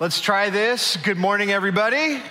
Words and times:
Let's 0.00 0.20
try 0.20 0.48
this. 0.48 0.96
Good 0.96 1.16
morning, 1.18 1.50
everybody. 1.50 2.22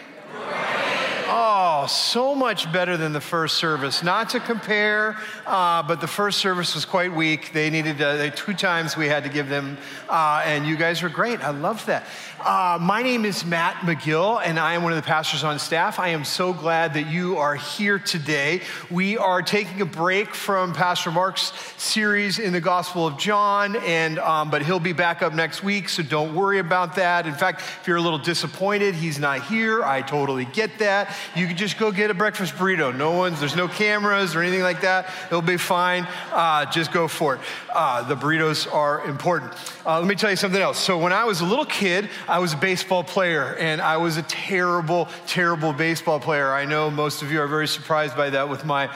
Oh, 1.27 1.56
so 1.87 2.35
much 2.35 2.71
better 2.71 2.97
than 2.97 3.13
the 3.13 3.21
first 3.21 3.57
service. 3.57 4.03
Not 4.03 4.29
to 4.31 4.39
compare, 4.39 5.17
uh, 5.45 5.83
but 5.83 6.01
the 6.01 6.07
first 6.07 6.39
service 6.39 6.75
was 6.75 6.85
quite 6.85 7.13
weak. 7.13 7.53
They 7.53 7.69
needed 7.69 8.01
uh, 8.01 8.29
two 8.31 8.53
times 8.53 8.97
we 8.97 9.07
had 9.07 9.23
to 9.23 9.29
give 9.29 9.49
them, 9.49 9.77
uh, 10.09 10.43
and 10.45 10.65
you 10.65 10.75
guys 10.75 11.01
were 11.01 11.09
great. 11.09 11.39
I 11.41 11.51
love 11.51 11.85
that. 11.85 12.05
Uh, 12.39 12.77
my 12.79 13.01
name 13.01 13.25
is 13.25 13.43
Matt 13.45 13.75
McGill, 13.77 14.41
and 14.43 14.59
I 14.59 14.73
am 14.73 14.83
one 14.83 14.91
of 14.91 14.97
the 14.97 15.07
pastors 15.07 15.43
on 15.43 15.57
staff. 15.57 15.99
I 15.99 16.09
am 16.09 16.23
so 16.23 16.53
glad 16.53 16.93
that 16.93 17.07
you 17.07 17.37
are 17.37 17.55
here 17.55 17.97
today. 17.97 18.61
We 18.91 19.17
are 19.17 19.41
taking 19.41 19.81
a 19.81 19.85
break 19.85 20.35
from 20.35 20.73
Pastor 20.73 21.11
Mark's 21.11 21.51
series 21.77 22.39
in 22.39 22.53
the 22.53 22.61
Gospel 22.61 23.07
of 23.07 23.17
John, 23.17 23.75
and 23.77 24.19
um, 24.19 24.51
but 24.51 24.61
he'll 24.61 24.79
be 24.79 24.93
back 24.93 25.21
up 25.21 25.33
next 25.33 25.63
week, 25.63 25.89
so 25.89 26.03
don't 26.03 26.35
worry 26.35 26.59
about 26.59 26.95
that. 26.95 27.25
In 27.25 27.33
fact, 27.33 27.61
if 27.81 27.87
you're 27.87 27.97
a 27.97 28.01
little 28.01 28.19
disappointed 28.19 28.95
he's 28.95 29.19
not 29.19 29.43
here, 29.43 29.83
I 29.83 30.01
totally 30.01 30.45
get 30.45 30.79
that. 30.79 31.15
You 31.35 31.47
can 31.47 31.57
just 31.57 31.76
go 31.77 31.91
get 31.91 32.11
a 32.11 32.13
breakfast 32.13 32.55
burrito. 32.55 32.95
No 32.95 33.13
one's 33.13 33.39
there's 33.39 33.55
no 33.55 33.67
cameras 33.67 34.35
or 34.35 34.41
anything 34.41 34.61
like 34.61 34.81
that. 34.81 35.09
It'll 35.27 35.41
be 35.41 35.57
fine. 35.57 36.07
Uh, 36.31 36.65
just 36.65 36.91
go 36.91 37.07
for 37.07 37.35
it. 37.35 37.41
Uh, 37.73 38.03
the 38.03 38.15
burritos 38.15 38.71
are 38.73 39.05
important. 39.05 39.53
Uh, 39.85 39.99
let 39.99 40.07
me 40.07 40.15
tell 40.15 40.29
you 40.29 40.35
something 40.35 40.61
else. 40.61 40.77
So 40.77 40.97
when 40.97 41.13
I 41.13 41.25
was 41.25 41.41
a 41.41 41.45
little 41.45 41.65
kid, 41.65 42.09
I 42.27 42.39
was 42.39 42.53
a 42.53 42.57
baseball 42.57 43.03
player, 43.03 43.55
and 43.55 43.81
I 43.81 43.97
was 43.97 44.17
a 44.17 44.23
terrible, 44.23 45.07
terrible 45.27 45.73
baseball 45.73 46.19
player. 46.19 46.53
I 46.53 46.65
know 46.65 46.89
most 46.89 47.21
of 47.21 47.31
you 47.31 47.41
are 47.41 47.47
very 47.47 47.67
surprised 47.67 48.15
by 48.15 48.29
that 48.31 48.49
with 48.49 48.65
my 48.65 48.89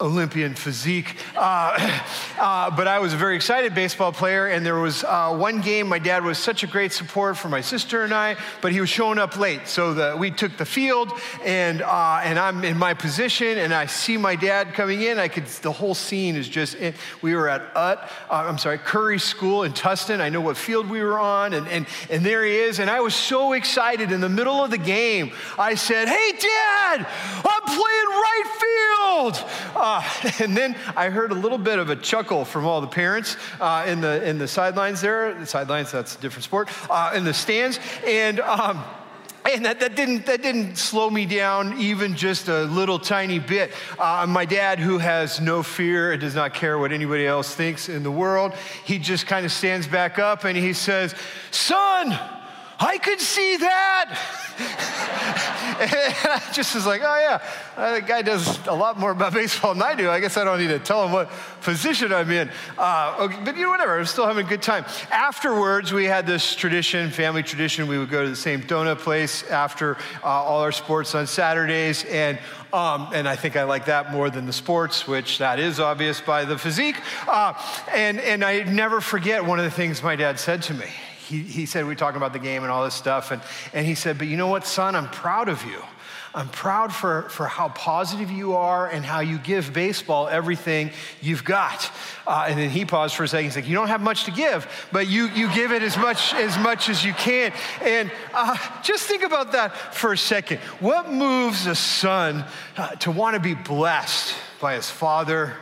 Olympian 0.00 0.54
physique. 0.54 1.16
Uh, 1.36 2.00
uh, 2.38 2.70
but 2.70 2.88
I 2.88 2.98
was 2.98 3.12
a 3.12 3.16
very 3.16 3.36
excited 3.36 3.74
baseball 3.74 4.12
player, 4.12 4.48
and 4.48 4.64
there 4.64 4.78
was 4.78 5.04
uh, 5.04 5.34
one 5.36 5.60
game. 5.60 5.88
My 5.88 5.98
dad 5.98 6.24
was 6.24 6.38
such 6.38 6.62
a 6.62 6.66
great 6.66 6.92
support 6.92 7.36
for 7.36 7.48
my 7.48 7.60
sister 7.60 8.02
and 8.02 8.14
I, 8.14 8.36
but 8.60 8.72
he 8.72 8.80
was 8.80 8.88
showing 8.88 9.18
up 9.18 9.36
late. 9.36 9.68
So 9.68 9.94
the, 9.94 10.16
we 10.18 10.30
took 10.30 10.56
the 10.56 10.64
field, 10.64 11.12
and 11.44 11.82
uh, 11.82 12.20
and 12.22 12.38
I'm 12.38 12.64
in 12.64 12.76
my 12.76 12.94
position, 12.94 13.58
and 13.58 13.74
I 13.74 13.86
see 13.86 14.16
my 14.16 14.36
dad 14.36 14.74
coming 14.74 15.02
in. 15.02 15.18
I 15.18 15.28
could 15.28 15.46
the 15.46 15.72
whole 15.72 15.94
scene 15.94 16.36
is 16.36 16.48
just. 16.48 16.76
We 17.22 17.34
were 17.34 17.48
at 17.48 17.62
Utt, 17.74 18.10
uh, 18.30 18.34
I'm 18.48 18.58
sorry, 18.58 18.78
Currie 18.78 19.18
School 19.18 19.64
in 19.64 19.72
Tustin. 19.72 20.20
I 20.20 20.28
know 20.28 20.40
what 20.40 20.56
field 20.56 20.88
we 20.88 21.02
were 21.02 21.18
on, 21.18 21.52
and 21.52 21.68
and 21.68 21.86
and 22.08 22.24
there 22.24 22.44
he 22.44 22.56
is, 22.56 22.78
and 22.78 22.88
I 22.88 23.00
was 23.00 23.14
so 23.14 23.52
excited. 23.52 24.12
In 24.12 24.20
the 24.20 24.28
middle 24.28 24.62
of 24.64 24.70
the 24.70 24.78
game, 24.78 25.32
I 25.58 25.74
said, 25.74 26.08
"Hey, 26.08 26.32
Dad, 26.32 27.06
I'm 27.44 27.59
playing 27.70 28.08
right 28.08 28.44
field." 28.60 29.44
Uh, 29.74 30.02
and 30.40 30.56
then 30.56 30.76
I 30.96 31.10
heard 31.10 31.32
a 31.32 31.34
little 31.34 31.58
bit 31.58 31.78
of 31.78 31.90
a 31.90 31.96
chuckle 31.96 32.44
from 32.44 32.66
all 32.66 32.80
the 32.80 32.86
parents 32.86 33.36
uh, 33.60 33.84
in, 33.86 34.00
the, 34.00 34.26
in 34.28 34.38
the 34.38 34.48
sidelines 34.48 35.00
there. 35.00 35.34
The 35.34 35.46
sidelines, 35.46 35.92
that's 35.92 36.16
a 36.16 36.20
different 36.20 36.44
sport, 36.44 36.68
uh, 36.90 37.12
in 37.14 37.24
the 37.24 37.34
stands. 37.34 37.78
And, 38.06 38.40
um, 38.40 38.82
and 39.50 39.64
that, 39.64 39.80
that, 39.80 39.96
didn't, 39.96 40.26
that 40.26 40.42
didn't 40.42 40.76
slow 40.76 41.08
me 41.08 41.24
down 41.26 41.78
even 41.78 42.14
just 42.14 42.48
a 42.48 42.64
little 42.64 42.98
tiny 42.98 43.38
bit. 43.38 43.72
Uh, 43.98 44.26
my 44.28 44.44
dad, 44.44 44.78
who 44.78 44.98
has 44.98 45.40
no 45.40 45.62
fear 45.62 46.12
and 46.12 46.20
does 46.20 46.34
not 46.34 46.52
care 46.52 46.78
what 46.78 46.92
anybody 46.92 47.26
else 47.26 47.54
thinks 47.54 47.88
in 47.88 48.02
the 48.02 48.10
world, 48.10 48.54
he 48.84 48.98
just 48.98 49.26
kind 49.26 49.46
of 49.46 49.52
stands 49.52 49.86
back 49.86 50.18
up 50.18 50.44
and 50.44 50.56
he 50.56 50.72
says, 50.72 51.14
Son, 51.50 52.18
I 52.80 52.96
could 52.96 53.20
see 53.20 53.58
that. 53.58 54.18
and 55.80 56.14
I 56.32 56.52
just 56.52 56.74
was 56.74 56.86
like, 56.86 57.02
oh, 57.04 57.18
yeah, 57.18 57.42
uh, 57.76 57.94
the 57.96 58.00
guy 58.00 58.22
does 58.22 58.66
a 58.66 58.72
lot 58.72 58.98
more 58.98 59.10
about 59.10 59.34
baseball 59.34 59.74
than 59.74 59.82
I 59.82 59.94
do. 59.94 60.08
I 60.08 60.18
guess 60.18 60.38
I 60.38 60.44
don't 60.44 60.58
need 60.58 60.68
to 60.68 60.78
tell 60.78 61.04
him 61.04 61.12
what 61.12 61.30
position 61.60 62.10
I'm 62.10 62.30
in. 62.30 62.50
Uh, 62.78 63.16
okay, 63.20 63.38
but 63.44 63.56
you 63.56 63.64
know, 63.64 63.70
whatever, 63.70 63.98
I'm 63.98 64.06
still 64.06 64.26
having 64.26 64.46
a 64.46 64.48
good 64.48 64.62
time. 64.62 64.86
Afterwards, 65.10 65.92
we 65.92 66.06
had 66.06 66.26
this 66.26 66.54
tradition, 66.54 67.10
family 67.10 67.42
tradition. 67.42 67.86
We 67.86 67.98
would 67.98 68.08
go 68.08 68.22
to 68.22 68.30
the 68.30 68.36
same 68.36 68.62
donut 68.62 68.98
place 68.98 69.42
after 69.50 69.96
uh, 70.24 70.26
all 70.26 70.62
our 70.62 70.72
sports 70.72 71.14
on 71.14 71.26
Saturdays. 71.26 72.04
And 72.04 72.38
um, 72.72 73.08
and 73.12 73.28
I 73.28 73.34
think 73.34 73.56
I 73.56 73.64
like 73.64 73.86
that 73.86 74.12
more 74.12 74.30
than 74.30 74.46
the 74.46 74.52
sports, 74.52 75.06
which 75.06 75.38
that 75.38 75.58
is 75.58 75.80
obvious 75.80 76.20
by 76.20 76.44
the 76.44 76.56
physique. 76.56 76.96
Uh, 77.26 77.52
and, 77.92 78.20
and 78.20 78.44
I 78.44 78.62
never 78.62 79.00
forget 79.00 79.44
one 79.44 79.58
of 79.58 79.64
the 79.64 79.72
things 79.72 80.04
my 80.04 80.14
dad 80.14 80.38
said 80.38 80.62
to 80.62 80.74
me 80.74 80.86
he, 81.30 81.42
he 81.42 81.66
said, 81.66 81.86
"We're 81.86 81.94
talking 81.94 82.16
about 82.16 82.32
the 82.32 82.40
game 82.40 82.64
and 82.64 82.72
all 82.72 82.84
this 82.84 82.94
stuff. 82.94 83.30
And, 83.30 83.40
and 83.72 83.86
he 83.86 83.94
said, 83.94 84.18
but 84.18 84.26
you 84.26 84.36
know 84.36 84.48
what, 84.48 84.66
son, 84.66 84.96
I'm 84.96 85.08
proud 85.10 85.48
of 85.48 85.64
you. 85.64 85.82
I'm 86.32 86.48
proud 86.48 86.92
for, 86.92 87.22
for 87.22 87.46
how 87.46 87.70
positive 87.70 88.30
you 88.30 88.54
are 88.54 88.88
and 88.88 89.04
how 89.04 89.18
you 89.18 89.38
give 89.38 89.72
baseball 89.72 90.28
everything 90.28 90.90
you've 91.20 91.44
got. 91.44 91.90
Uh, 92.24 92.46
and 92.48 92.58
then 92.58 92.70
he 92.70 92.84
paused 92.84 93.16
for 93.16 93.24
a 93.24 93.28
second. 93.28 93.46
He's 93.46 93.56
like, 93.56 93.66
"You 93.66 93.74
don't 93.74 93.88
have 93.88 94.00
much 94.00 94.24
to 94.24 94.30
give, 94.30 94.88
but 94.92 95.08
you 95.08 95.26
you 95.30 95.52
give 95.52 95.72
it 95.72 95.82
as 95.82 95.96
much 95.96 96.32
as 96.34 96.56
much 96.58 96.88
as 96.88 97.04
you 97.04 97.14
can." 97.14 97.52
And 97.82 98.12
uh, 98.32 98.56
just 98.82 99.08
think 99.08 99.24
about 99.24 99.50
that 99.52 99.76
for 99.92 100.12
a 100.12 100.18
second. 100.18 100.58
What 100.78 101.10
moves 101.10 101.66
a 101.66 101.74
son 101.74 102.44
uh, 102.76 102.90
to 102.96 103.10
want 103.10 103.34
to 103.34 103.40
be 103.40 103.54
blessed 103.54 104.32
by 104.60 104.74
his 104.74 104.88
father 104.88 105.54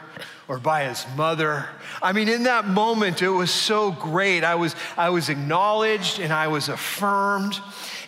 or 0.48 0.58
by 0.58 0.84
his 0.84 1.06
mother. 1.14 1.66
I 2.02 2.12
mean, 2.12 2.28
in 2.28 2.44
that 2.44 2.66
moment, 2.66 3.20
it 3.20 3.28
was 3.28 3.50
so 3.50 3.92
great. 3.92 4.44
I 4.44 4.54
was, 4.54 4.74
I 4.96 5.10
was 5.10 5.28
acknowledged 5.28 6.18
and 6.18 6.32
I 6.32 6.48
was 6.48 6.70
affirmed. 6.70 7.60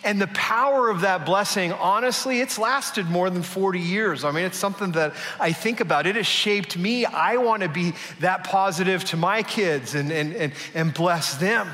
And 0.03 0.19
the 0.19 0.27
power 0.27 0.89
of 0.89 1.01
that 1.01 1.27
blessing, 1.27 1.71
honestly, 1.73 2.41
it's 2.41 2.57
lasted 2.57 3.05
more 3.07 3.29
than 3.29 3.43
40 3.43 3.79
years. 3.79 4.23
I 4.23 4.31
mean, 4.31 4.45
it's 4.45 4.57
something 4.57 4.93
that 4.93 5.13
I 5.39 5.53
think 5.53 5.79
about. 5.79 6.07
It 6.07 6.15
has 6.15 6.25
shaped 6.25 6.75
me. 6.75 7.05
I 7.05 7.37
want 7.37 7.61
to 7.61 7.69
be 7.69 7.93
that 8.19 8.43
positive 8.43 9.05
to 9.05 9.17
my 9.17 9.43
kids 9.43 9.93
and, 9.93 10.11
and, 10.11 10.33
and, 10.35 10.53
and 10.73 10.91
bless 10.91 11.37
them. 11.37 11.69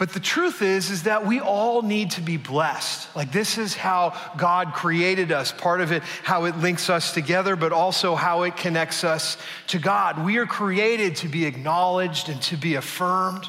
But 0.00 0.14
the 0.14 0.20
truth 0.20 0.62
is, 0.62 0.88
is 0.88 1.02
that 1.02 1.26
we 1.26 1.40
all 1.40 1.82
need 1.82 2.12
to 2.12 2.22
be 2.22 2.38
blessed. 2.38 3.14
Like 3.14 3.32
this 3.32 3.58
is 3.58 3.74
how 3.74 4.18
God 4.38 4.72
created 4.72 5.30
us. 5.30 5.52
Part 5.52 5.82
of 5.82 5.92
it, 5.92 6.02
how 6.22 6.46
it 6.46 6.56
links 6.56 6.88
us 6.88 7.12
together, 7.12 7.54
but 7.54 7.70
also 7.70 8.14
how 8.14 8.44
it 8.44 8.56
connects 8.56 9.04
us 9.04 9.36
to 9.66 9.78
God. 9.78 10.24
We 10.24 10.38
are 10.38 10.46
created 10.46 11.16
to 11.16 11.28
be 11.28 11.44
acknowledged 11.44 12.30
and 12.30 12.40
to 12.44 12.56
be 12.56 12.76
affirmed. 12.76 13.44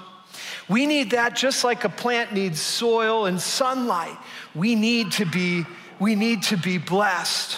We 0.68 0.88
need 0.88 1.12
that 1.12 1.38
just 1.38 1.64
like 1.64 1.86
a 1.86 1.90
plant 1.90 2.34
needs 2.34 2.60
soil 2.60 3.28
and 3.28 3.40
sunlight. 3.40 4.18
We 4.54 4.76
need 4.76 5.14
to 5.14 5.26
be, 5.26 5.66
we 6.02 6.16
need 6.16 6.44
to 6.44 6.58
be 6.58 6.78
blessed. 6.78 7.58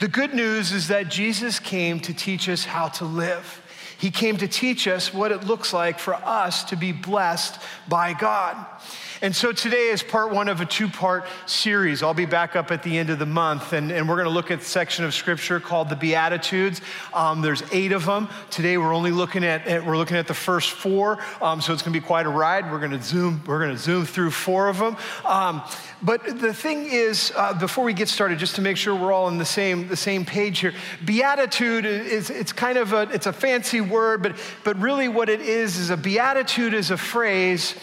The 0.00 0.08
good 0.08 0.34
news 0.34 0.72
is 0.72 0.88
that 0.88 1.10
Jesus 1.10 1.60
came 1.60 2.00
to 2.00 2.12
teach 2.12 2.48
us 2.48 2.64
how 2.64 2.88
to 2.88 3.04
live. 3.04 3.59
He 4.00 4.10
came 4.10 4.38
to 4.38 4.48
teach 4.48 4.88
us 4.88 5.12
what 5.12 5.30
it 5.30 5.44
looks 5.44 5.74
like 5.74 5.98
for 5.98 6.14
us 6.14 6.64
to 6.64 6.76
be 6.76 6.90
blessed 6.90 7.60
by 7.86 8.14
God. 8.14 8.56
And 9.22 9.36
so 9.36 9.52
today 9.52 9.88
is 9.88 10.02
part 10.02 10.30
one 10.30 10.48
of 10.48 10.62
a 10.62 10.64
two 10.64 10.88
part 10.88 11.26
series. 11.44 12.02
I'll 12.02 12.14
be 12.14 12.24
back 12.24 12.56
up 12.56 12.70
at 12.70 12.82
the 12.82 12.96
end 12.96 13.10
of 13.10 13.18
the 13.18 13.26
month, 13.26 13.74
and, 13.74 13.92
and 13.92 14.08
we're 14.08 14.14
going 14.14 14.26
to 14.26 14.32
look 14.32 14.50
at 14.50 14.60
a 14.60 14.64
section 14.64 15.04
of 15.04 15.12
scripture 15.12 15.60
called 15.60 15.90
the 15.90 15.96
Beatitudes. 15.96 16.80
Um, 17.12 17.42
there's 17.42 17.62
eight 17.70 17.92
of 17.92 18.06
them. 18.06 18.30
Today 18.48 18.78
we're 18.78 18.94
only 18.94 19.10
looking 19.10 19.44
at, 19.44 19.66
at 19.66 19.84
we're 19.84 19.98
looking 19.98 20.16
at 20.16 20.26
the 20.26 20.32
first 20.32 20.70
four, 20.70 21.18
um, 21.42 21.60
so 21.60 21.74
it's 21.74 21.82
going 21.82 21.92
to 21.92 22.00
be 22.00 22.06
quite 22.06 22.24
a 22.24 22.30
ride. 22.30 22.72
We're 22.72 22.78
going 22.78 22.92
to 22.92 23.02
zoom 23.02 23.42
we're 23.46 23.58
going 23.58 23.76
to 23.76 23.78
zoom 23.78 24.06
through 24.06 24.30
four 24.30 24.68
of 24.68 24.78
them. 24.78 24.96
Um, 25.26 25.62
but 26.02 26.40
the 26.40 26.54
thing 26.54 26.86
is, 26.86 27.30
uh, 27.36 27.52
before 27.52 27.84
we 27.84 27.92
get 27.92 28.08
started, 28.08 28.38
just 28.38 28.54
to 28.54 28.62
make 28.62 28.78
sure 28.78 28.94
we're 28.94 29.12
all 29.12 29.26
on 29.26 29.36
the 29.36 29.44
same 29.44 29.86
the 29.88 29.96
same 29.96 30.24
page 30.24 30.60
here, 30.60 30.72
beatitude 31.04 31.84
is 31.84 32.30
it's 32.30 32.54
kind 32.54 32.78
of 32.78 32.94
a 32.94 33.02
it's 33.12 33.26
a 33.26 33.34
fancy 33.34 33.82
word, 33.82 34.22
but 34.22 34.34
but 34.64 34.80
really 34.80 35.08
what 35.08 35.28
it 35.28 35.42
is 35.42 35.76
is 35.76 35.90
a 35.90 35.96
beatitude 35.98 36.72
is 36.72 36.90
a 36.90 36.96
phrase 36.96 37.74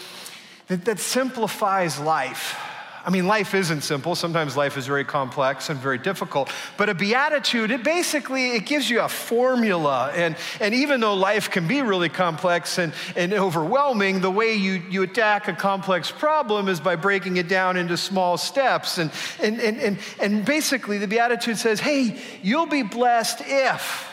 that, 0.68 0.84
that 0.84 0.98
simplifies 0.98 1.98
life. 1.98 2.58
I 3.04 3.10
mean, 3.10 3.26
life 3.26 3.54
isn't 3.54 3.80
simple. 3.82 4.14
Sometimes 4.14 4.54
life 4.54 4.76
is 4.76 4.86
very 4.86 5.04
complex 5.04 5.70
and 5.70 5.80
very 5.80 5.96
difficult. 5.96 6.50
But 6.76 6.90
a 6.90 6.94
beatitude, 6.94 7.70
it 7.70 7.82
basically 7.82 8.50
it 8.50 8.66
gives 8.66 8.90
you 8.90 9.00
a 9.00 9.08
formula. 9.08 10.12
And, 10.14 10.36
and 10.60 10.74
even 10.74 11.00
though 11.00 11.14
life 11.14 11.50
can 11.50 11.66
be 11.66 11.80
really 11.80 12.10
complex 12.10 12.78
and, 12.78 12.92
and 13.16 13.32
overwhelming, 13.32 14.20
the 14.20 14.30
way 14.30 14.56
you, 14.56 14.82
you 14.90 15.02
attack 15.04 15.48
a 15.48 15.54
complex 15.54 16.10
problem 16.10 16.68
is 16.68 16.80
by 16.80 16.96
breaking 16.96 17.38
it 17.38 17.48
down 17.48 17.78
into 17.78 17.96
small 17.96 18.36
steps. 18.36 18.98
And, 18.98 19.10
and, 19.40 19.58
and, 19.58 19.78
and, 19.78 19.98
and 20.20 20.44
basically, 20.44 20.98
the 20.98 21.08
beatitude 21.08 21.56
says, 21.56 21.80
hey, 21.80 22.20
you'll 22.42 22.66
be 22.66 22.82
blessed 22.82 23.40
if. 23.46 24.07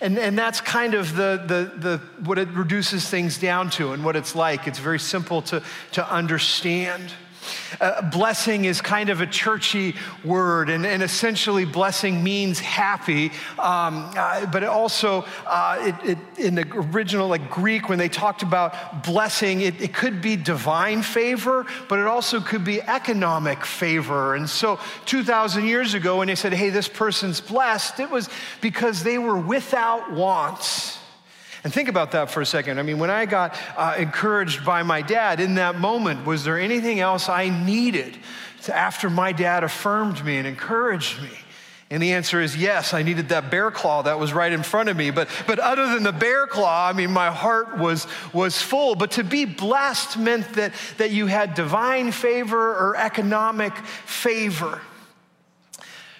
And, 0.00 0.18
and 0.18 0.38
that's 0.38 0.60
kind 0.60 0.94
of 0.94 1.16
the, 1.16 1.42
the, 1.46 1.72
the, 1.78 1.98
what 2.24 2.38
it 2.38 2.48
reduces 2.50 3.08
things 3.08 3.38
down 3.38 3.70
to 3.70 3.92
and 3.92 4.04
what 4.04 4.14
it's 4.14 4.34
like. 4.34 4.66
It's 4.68 4.78
very 4.78 5.00
simple 5.00 5.42
to, 5.42 5.62
to 5.92 6.12
understand. 6.12 7.12
Uh, 7.80 8.02
blessing 8.10 8.64
is 8.64 8.80
kind 8.80 9.10
of 9.10 9.20
a 9.20 9.26
churchy 9.26 9.94
word, 10.24 10.70
and, 10.70 10.84
and 10.84 11.02
essentially, 11.02 11.64
blessing 11.64 12.22
means 12.22 12.58
happy. 12.58 13.26
Um, 13.58 14.10
uh, 14.16 14.46
but 14.46 14.62
it 14.62 14.68
also, 14.68 15.24
uh, 15.46 15.78
it, 15.80 16.10
it, 16.10 16.44
in 16.44 16.54
the 16.54 16.66
original 16.92 17.28
like 17.28 17.50
Greek, 17.50 17.88
when 17.88 17.98
they 17.98 18.08
talked 18.08 18.42
about 18.42 19.04
blessing, 19.04 19.60
it, 19.60 19.80
it 19.80 19.94
could 19.94 20.20
be 20.20 20.36
divine 20.36 21.02
favor, 21.02 21.66
but 21.88 21.98
it 21.98 22.06
also 22.06 22.40
could 22.40 22.64
be 22.64 22.82
economic 22.82 23.64
favor. 23.64 24.34
And 24.34 24.48
so, 24.48 24.78
2,000 25.06 25.64
years 25.64 25.94
ago, 25.94 26.18
when 26.18 26.28
they 26.28 26.34
said, 26.34 26.52
hey, 26.52 26.70
this 26.70 26.88
person's 26.88 27.40
blessed, 27.40 28.00
it 28.00 28.10
was 28.10 28.28
because 28.60 29.02
they 29.02 29.18
were 29.18 29.38
without 29.38 30.12
wants 30.12 30.97
And 31.64 31.72
think 31.72 31.88
about 31.88 32.12
that 32.12 32.30
for 32.30 32.40
a 32.40 32.46
second. 32.46 32.78
I 32.78 32.82
mean, 32.82 32.98
when 32.98 33.10
I 33.10 33.26
got 33.26 33.58
uh, 33.76 33.94
encouraged 33.98 34.64
by 34.64 34.82
my 34.82 35.02
dad 35.02 35.40
in 35.40 35.56
that 35.56 35.76
moment, 35.76 36.24
was 36.24 36.44
there 36.44 36.58
anything 36.58 37.00
else 37.00 37.28
I 37.28 37.48
needed 37.48 38.16
to, 38.62 38.76
after 38.76 39.10
my 39.10 39.32
dad 39.32 39.64
affirmed 39.64 40.24
me 40.24 40.36
and 40.36 40.46
encouraged 40.46 41.20
me? 41.20 41.30
And 41.90 42.02
the 42.02 42.12
answer 42.12 42.40
is 42.40 42.54
yes, 42.56 42.92
I 42.92 43.02
needed 43.02 43.30
that 43.30 43.50
bear 43.50 43.70
claw 43.70 44.02
that 44.02 44.18
was 44.18 44.32
right 44.32 44.52
in 44.52 44.62
front 44.62 44.90
of 44.90 44.96
me. 44.96 45.10
But, 45.10 45.28
but 45.46 45.58
other 45.58 45.88
than 45.88 46.02
the 46.02 46.12
bear 46.12 46.46
claw, 46.46 46.86
I 46.86 46.92
mean, 46.92 47.10
my 47.10 47.30
heart 47.30 47.78
was, 47.78 48.06
was 48.32 48.60
full. 48.60 48.94
But 48.94 49.12
to 49.12 49.24
be 49.24 49.46
blessed 49.46 50.18
meant 50.18 50.52
that, 50.54 50.74
that 50.98 51.10
you 51.12 51.26
had 51.26 51.54
divine 51.54 52.12
favor 52.12 52.76
or 52.76 52.94
economic 52.96 53.74
favor. 53.76 54.82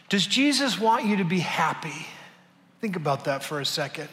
Does 0.09 0.27
Jesus 0.27 0.81
want 0.81 1.05
you 1.05 1.19
to 1.19 1.25
be 1.25 1.41
happy? 1.41 2.07
Think 2.81 2.97
about 2.97 3.25
that 3.25 3.45
for 3.45 3.61
a 3.61 3.67
second. 3.67 4.09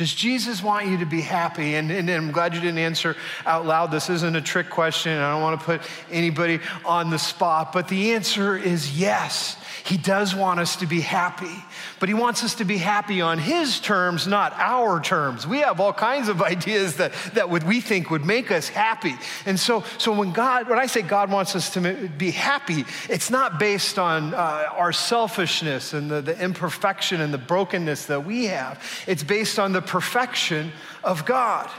Does 0.00 0.14
Jesus 0.14 0.62
want 0.62 0.86
you 0.86 0.96
to 0.96 1.04
be 1.04 1.20
happy? 1.20 1.74
And, 1.74 1.90
and, 1.90 2.08
and, 2.08 2.24
I'm 2.24 2.32
glad 2.32 2.54
you 2.54 2.60
didn't 2.62 2.78
answer 2.78 3.16
out 3.44 3.66
loud. 3.66 3.90
This 3.90 4.08
isn't 4.08 4.34
a 4.34 4.40
trick 4.40 4.70
question. 4.70 5.12
I 5.18 5.30
don't 5.30 5.42
want 5.42 5.60
to 5.60 5.66
put 5.66 5.82
anybody 6.10 6.58
on 6.86 7.10
the 7.10 7.18
spot, 7.18 7.74
but 7.74 7.86
the 7.88 8.12
answer 8.12 8.56
is 8.56 8.98
yes. 8.98 9.58
He 9.84 9.96
does 9.96 10.34
want 10.34 10.60
us 10.60 10.76
to 10.76 10.86
be 10.86 11.00
happy, 11.00 11.64
but 11.98 12.08
He 12.08 12.14
wants 12.14 12.44
us 12.44 12.56
to 12.56 12.64
be 12.64 12.76
happy 12.76 13.20
on 13.20 13.38
His 13.38 13.80
terms, 13.80 14.26
not 14.26 14.52
our 14.54 15.00
terms. 15.00 15.46
We 15.46 15.60
have 15.60 15.80
all 15.80 15.92
kinds 15.92 16.28
of 16.28 16.42
ideas 16.54 16.96
that, 16.96 17.12
that 17.34 17.50
would, 17.50 17.64
we 17.64 17.80
think 17.80 18.10
would 18.10 18.24
make 18.24 18.50
us 18.50 18.68
happy. 18.68 19.14
And 19.46 19.58
so, 19.58 19.84
so 19.98 20.12
when 20.12 20.32
God, 20.32 20.68
when 20.68 20.78
I 20.78 20.86
say 20.86 21.02
God 21.02 21.30
wants 21.30 21.56
us 21.56 21.70
to 21.74 22.08
be 22.16 22.30
happy, 22.30 22.84
it's 23.08 23.30
not 23.30 23.58
based 23.58 23.98
on 23.98 24.34
uh, 24.34 24.68
our 24.72 24.92
selfishness 24.92 25.92
and 25.92 26.10
the, 26.10 26.20
the 26.20 26.42
imperfection 26.42 27.20
and 27.20 27.32
the 27.32 27.38
brokenness 27.38 28.06
that 28.06 28.24
we 28.24 28.46
have, 28.46 28.82
it's 29.06 29.22
based 29.22 29.58
on 29.58 29.72
the 29.72 29.82
perfection 29.82 30.72
of 31.02 31.24
God. 31.24 31.70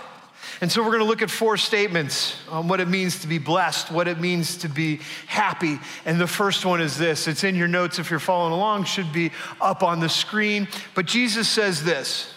And 0.62 0.72
so 0.72 0.82
we're 0.82 0.90
going 0.90 1.00
to 1.00 1.06
look 1.06 1.22
at 1.22 1.32
four 1.32 1.58
statements 1.58 2.36
on 2.50 2.68
what 2.68 2.80
it 2.80 2.88
means 2.88 3.20
to 3.22 3.28
be 3.28 3.38
blessed, 3.38 3.92
what 3.92 4.08
it 4.08 4.20
means 4.20 4.58
to 4.58 4.70
be 4.70 5.00
happy. 5.28 5.80
And 6.06 6.20
the 6.20 6.28
first 6.28 6.66
one 6.66 6.82
is 6.82 6.98
this 6.98 7.28
it's 7.28 7.44
in 7.44 7.56
your 7.56 7.68
notes 7.68 8.00
if 8.00 8.10
you're 8.10 8.20
following 8.20 8.54
along, 8.54 8.86
should 8.86 9.12
be 9.12 9.32
up 9.60 9.84
on 9.84 10.00
the 10.00 10.10
screen. 10.10 10.68
But 10.94 11.06
Jesus 11.06 11.48
says 11.48 11.84
this 11.84 12.32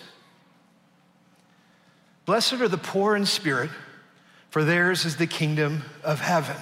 Blessed 2.27 2.55
are 2.55 2.69
the 2.69 2.79
poor 2.79 3.17
in 3.17 3.27
spirit, 3.27 3.71
for 4.51 4.65
theirs 4.65 5.05
is 5.05 5.17
the 5.17 5.27
kingdom 5.27 5.83
of 6.03 6.21
heaven. 6.21 6.57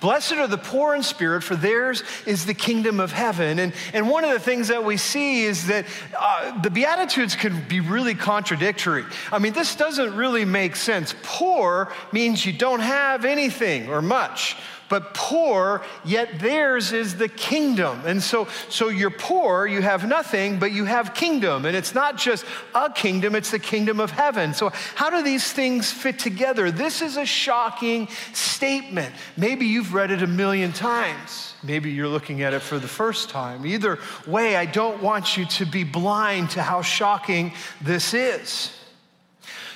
Blessed 0.00 0.32
are 0.32 0.46
the 0.46 0.58
poor 0.58 0.94
in 0.94 1.02
spirit, 1.02 1.42
for 1.42 1.56
theirs 1.56 2.02
is 2.26 2.46
the 2.46 2.54
kingdom 2.54 3.00
of 3.00 3.12
heaven. 3.12 3.58
And, 3.58 3.72
and 3.92 4.08
one 4.08 4.24
of 4.24 4.30
the 4.30 4.38
things 4.38 4.68
that 4.68 4.84
we 4.84 4.96
see 4.96 5.44
is 5.44 5.66
that 5.66 5.86
uh, 6.16 6.60
the 6.62 6.70
Beatitudes 6.70 7.34
can 7.34 7.66
be 7.68 7.80
really 7.80 8.14
contradictory. 8.14 9.04
I 9.32 9.38
mean, 9.38 9.52
this 9.52 9.74
doesn't 9.76 10.14
really 10.14 10.44
make 10.44 10.76
sense. 10.76 11.14
Poor 11.22 11.92
means 12.12 12.44
you 12.46 12.52
don't 12.52 12.80
have 12.80 13.24
anything 13.24 13.88
or 13.88 14.02
much 14.02 14.56
but 14.88 15.14
poor, 15.14 15.82
yet 16.04 16.38
theirs 16.38 16.92
is 16.92 17.16
the 17.16 17.28
kingdom. 17.28 18.02
And 18.06 18.22
so, 18.22 18.48
so 18.68 18.88
you're 18.88 19.10
poor, 19.10 19.66
you 19.66 19.82
have 19.82 20.06
nothing, 20.06 20.58
but 20.58 20.72
you 20.72 20.84
have 20.84 21.14
kingdom. 21.14 21.64
And 21.64 21.76
it's 21.76 21.94
not 21.94 22.16
just 22.16 22.44
a 22.74 22.90
kingdom, 22.90 23.34
it's 23.34 23.50
the 23.50 23.58
kingdom 23.58 24.00
of 24.00 24.10
heaven. 24.10 24.54
So, 24.54 24.70
how 24.94 25.10
do 25.10 25.22
these 25.22 25.52
things 25.52 25.90
fit 25.90 26.18
together? 26.18 26.70
This 26.70 27.02
is 27.02 27.16
a 27.16 27.26
shocking 27.26 28.08
statement. 28.32 29.14
Maybe 29.36 29.66
you've 29.66 29.94
read 29.94 30.10
it 30.10 30.22
a 30.22 30.26
million 30.26 30.72
times. 30.72 31.54
Maybe 31.62 31.90
you're 31.90 32.08
looking 32.08 32.42
at 32.42 32.54
it 32.54 32.62
for 32.62 32.78
the 32.78 32.88
first 32.88 33.30
time. 33.30 33.66
Either 33.66 33.98
way, 34.26 34.56
I 34.56 34.64
don't 34.64 35.02
want 35.02 35.36
you 35.36 35.44
to 35.46 35.66
be 35.66 35.84
blind 35.84 36.50
to 36.50 36.62
how 36.62 36.82
shocking 36.82 37.52
this 37.80 38.14
is. 38.14 38.77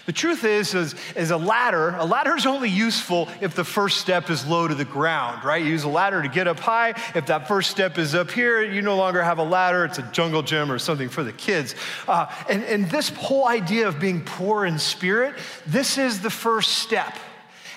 The 0.04 0.12
truth 0.12 0.44
is, 0.44 0.75
is, 0.75 0.96
is 1.14 1.31
a 1.31 1.37
ladder, 1.37 1.90
a 1.90 2.04
ladder 2.04 2.37
is 2.37 2.44
only 2.44 2.69
useful 2.69 3.28
if 3.40 3.54
the 3.54 3.62
first 3.62 3.99
step 3.99 4.31
is 4.31 4.44
low 4.44 4.66
to 4.66 4.75
the 4.75 4.84
ground, 4.84 5.44
right? 5.44 5.62
You 5.62 5.70
use 5.70 5.84
a 5.84 5.88
ladder 5.88 6.20
to 6.20 6.28
get 6.28 6.49
up 6.49 6.58
high. 6.58 6.90
If 7.14 7.26
that 7.26 7.46
first 7.46 7.70
step 7.70 7.99
is 7.99 8.12
up 8.12 8.31
here, 8.31 8.62
you 8.62 8.82
no 8.82 8.96
longer 8.96 9.22
have 9.22 9.38
a 9.38 9.44
ladder. 9.44 9.84
It's 9.84 9.99
a 9.99 10.10
jungle 10.10 10.43
gym 10.43 10.72
or 10.72 10.81
something 10.81 11.08
for 11.08 11.22
the 11.22 11.32
kids. 11.32 11.76
Uh, 12.08 12.26
and, 12.49 12.64
and 12.64 12.90
this 12.90 13.10
whole 13.10 13.46
idea 13.46 13.87
of 13.87 14.00
being 14.00 14.22
poor 14.25 14.66
in 14.66 14.76
spirit, 14.78 15.37
this 15.66 15.99
is 15.99 16.20
the 16.20 16.31
first 16.31 16.78
step. 16.78 17.16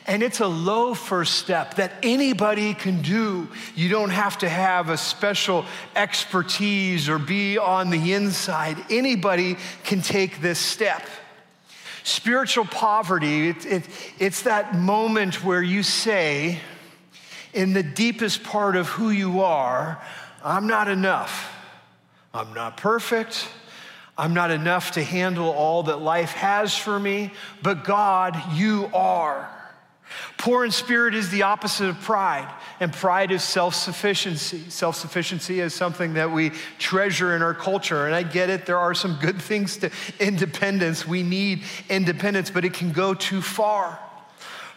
And 0.08 0.22
it's 0.22 0.40
a 0.40 0.48
low 0.48 0.94
first 0.94 1.36
step 1.36 1.76
that 1.76 1.92
anybody 2.02 2.74
can 2.74 3.02
do. 3.02 3.48
You 3.76 3.90
don't 3.90 4.12
have 4.12 4.38
to 4.40 4.50
have 4.50 4.90
a 4.90 4.98
special 4.98 5.66
expertise 5.96 7.08
or 7.10 7.20
be 7.20 7.58
on 7.58 7.90
the 7.90 8.14
inside. 8.14 8.78
Anybody 8.90 9.58
can 9.84 10.02
take 10.02 10.42
this 10.42 10.60
step. 10.60 11.04
Spiritual 12.06 12.66
poverty, 12.66 13.50
it, 13.50 13.66
it, 13.66 13.84
it's 14.20 14.44
that 14.44 14.76
moment 14.76 15.44
where 15.44 15.64
you 15.64 15.82
say, 15.82 16.60
in 17.52 17.74
the 17.74 17.82
deepest 17.82 18.44
part 18.44 18.76
of 18.76 18.88
who 18.88 19.10
you 19.10 19.42
are, 19.42 20.00
I'm 20.44 20.68
not 20.68 20.88
enough. 20.88 21.52
I'm 22.32 22.54
not 22.54 22.78
perfect. 22.78 23.48
I'm 24.20 24.36
not 24.36 24.52
enough 24.52 24.92
to 24.92 25.04
handle 25.04 25.50
all 25.50 25.82
that 25.84 26.00
life 26.00 26.34
has 26.34 26.78
for 26.78 27.00
me, 27.00 27.32
but 27.64 27.84
God, 27.84 28.40
you 28.54 28.88
are. 28.94 29.50
Poor 30.38 30.66
in 30.66 30.72
spirit 30.72 31.16
is 31.16 31.30
the 31.30 31.44
opposite 31.44 31.90
of 31.90 32.00
pride, 32.02 32.52
and 32.80 32.94
pride 32.94 33.32
is 33.32 33.44
self 33.44 33.74
sufficiency. 33.76 34.70
Self 34.70 34.96
sufficiency 34.96 35.60
is 35.60 35.74
something 35.74 36.14
that 36.14 36.32
we 36.32 36.52
treasure 36.78 37.36
in 37.36 37.42
our 37.42 37.54
culture, 37.54 38.06
and 38.06 38.14
I 38.14 38.24
get 38.24 38.50
it. 38.50 38.66
There 38.66 38.78
are 38.78 38.94
some 38.94 39.18
good 39.22 39.42
things 39.42 39.78
to 39.78 39.92
independence. 40.20 41.08
We 41.08 41.24
need 41.24 41.64
independence, 41.90 42.50
but 42.50 42.66
it 42.66 42.74
can 42.74 42.92
go 42.92 43.14
too 43.14 43.42
far. 43.42 44.00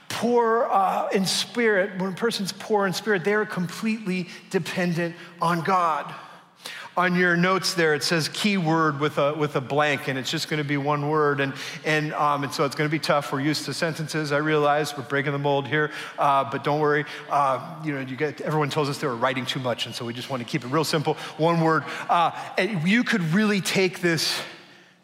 Poor 0.09 0.67
uh, 0.71 1.09
in 1.13 1.27
spirit, 1.27 2.01
when 2.01 2.13
a 2.13 2.17
person's 2.17 2.53
poor 2.53 2.87
in 2.87 2.93
spirit, 2.93 3.25
they 3.25 3.35
are 3.35 3.45
completely 3.45 4.29
dependent 4.51 5.15
on 5.41 5.61
God 5.61 6.15
on 6.99 7.15
your 7.15 7.37
notes 7.37 7.75
there, 7.75 7.95
it 7.95 8.03
says 8.03 8.29
keyword 8.29 8.99
with 8.99 9.19
a, 9.19 9.33
with 9.33 9.55
a 9.55 9.61
blank, 9.61 10.09
and 10.09 10.19
it's 10.19 10.33
just 10.33 10.51
going 10.51 10.59
to 10.59 10.69
be 10.69 10.77
one 10.77 11.09
word. 11.09 11.41
And, 11.41 11.55
and, 11.85 12.13
um, 12.15 12.43
and 12.43 12.53
so 12.53 12.65
it's 12.65 12.75
going 12.75 12.91
to 12.91 12.93
be 12.93 12.99
tough. 12.99 13.33
We're 13.33 13.41
used 13.41 13.65
to 13.67 13.73
sentences. 13.73 14.33
I 14.33 14.39
realize 14.39 14.97
we're 14.97 15.05
breaking 15.05 15.31
the 15.31 15.39
mold 15.39 15.69
here, 15.69 15.93
uh, 16.19 16.51
but 16.51 16.65
don't 16.65 16.81
worry. 16.81 17.05
Uh, 17.31 17.81
you 17.85 17.93
know, 17.93 18.01
you 18.01 18.17
get, 18.17 18.41
everyone 18.41 18.69
tells 18.69 18.89
us 18.89 18.99
they 18.99 19.07
were 19.07 19.15
writing 19.15 19.47
too 19.47 19.61
much, 19.61 19.87
and 19.87 19.95
so 19.95 20.05
we 20.05 20.13
just 20.13 20.29
want 20.29 20.43
to 20.43 20.49
keep 20.49 20.65
it 20.65 20.69
real 20.69 20.83
simple. 20.83 21.15
One 21.37 21.61
word. 21.61 21.85
Uh, 22.09 22.33
you 22.85 23.05
could 23.05 23.23
really 23.33 23.61
take 23.61 24.01
this 24.01 24.43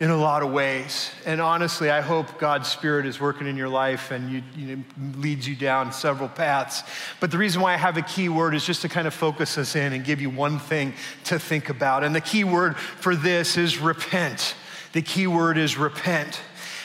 in 0.05 0.11
a 0.11 0.17
lot 0.19 0.43
of 0.43 0.53
ways. 0.53 1.11
And 1.25 1.41
honestly, 1.41 1.91
I 1.91 2.03
hope 2.03 2.39
God's 2.39 2.69
Spirit 2.69 3.07
is 3.07 3.19
working 3.19 3.47
in 3.47 3.57
your 3.57 3.71
life 3.71 4.11
and 4.11 4.31
you, 4.31 4.43
you 4.55 4.77
know, 4.77 4.85
leads 5.17 5.49
you 5.49 5.57
down 5.57 5.95
several 5.95 6.29
paths. 6.29 6.83
But 7.21 7.31
the 7.31 7.39
reason 7.39 7.63
why 7.63 7.73
I 7.73 7.79
have 7.79 7.97
a 7.97 8.03
key 8.03 8.29
word 8.29 8.55
is 8.55 8.67
just 8.67 8.83
to 8.83 8.91
kind 8.91 9.07
of 9.07 9.15
focus 9.15 9.57
us 9.57 9.77
in 9.77 9.95
and 9.95 10.05
give 10.05 10.21
you 10.21 10.29
one 10.29 10.59
thing 10.59 10.93
to 11.25 11.39
think 11.39 11.71
about. 11.71 12.05
And 12.05 12.15
the 12.15 12.21
key 12.21 12.45
word 12.45 12.77
for 12.77 13.17
this 13.17 13.57
is 13.57 13.79
repent. 13.79 14.55
The 14.93 15.01
key 15.01 15.27
word 15.27 15.57
is 15.57 15.79
repent. 15.79 16.39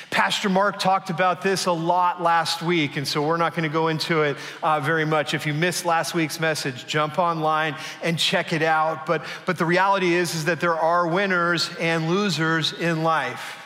Pastor 0.10 0.50
Mark 0.50 0.80
talked 0.80 1.12
about 1.12 1.44
this 1.44 1.68
a 1.68 1.72
lot 1.72 2.22
last 2.22 2.64
week, 2.64 2.98
and 2.98 3.08
so 3.08 3.22
we're 3.22 3.38
not 3.38 3.54
going 3.54 3.64
to 3.64 3.74
go 3.74 3.90
into 3.90 4.24
it 4.24 4.38
uh, 4.64 4.80
very 4.80 5.06
much. 5.06 5.36
If 5.36 5.46
you 5.46 5.54
missed 5.54 5.86
last 5.86 6.16
week's 6.16 6.40
message, 6.40 6.88
jump 6.88 7.20
online 7.20 7.76
and 8.02 8.18
check 8.18 8.52
it 8.52 8.64
out. 8.64 9.06
But, 9.06 9.24
but 9.46 9.60
the 9.60 9.66
reality 9.66 10.16
is, 10.16 10.34
is 10.34 10.46
that 10.46 10.60
there 10.62 10.76
are 10.76 11.08
winners 11.08 11.70
and 11.80 12.10
losers 12.10 12.74
in 12.74 13.04
life. 13.04 13.58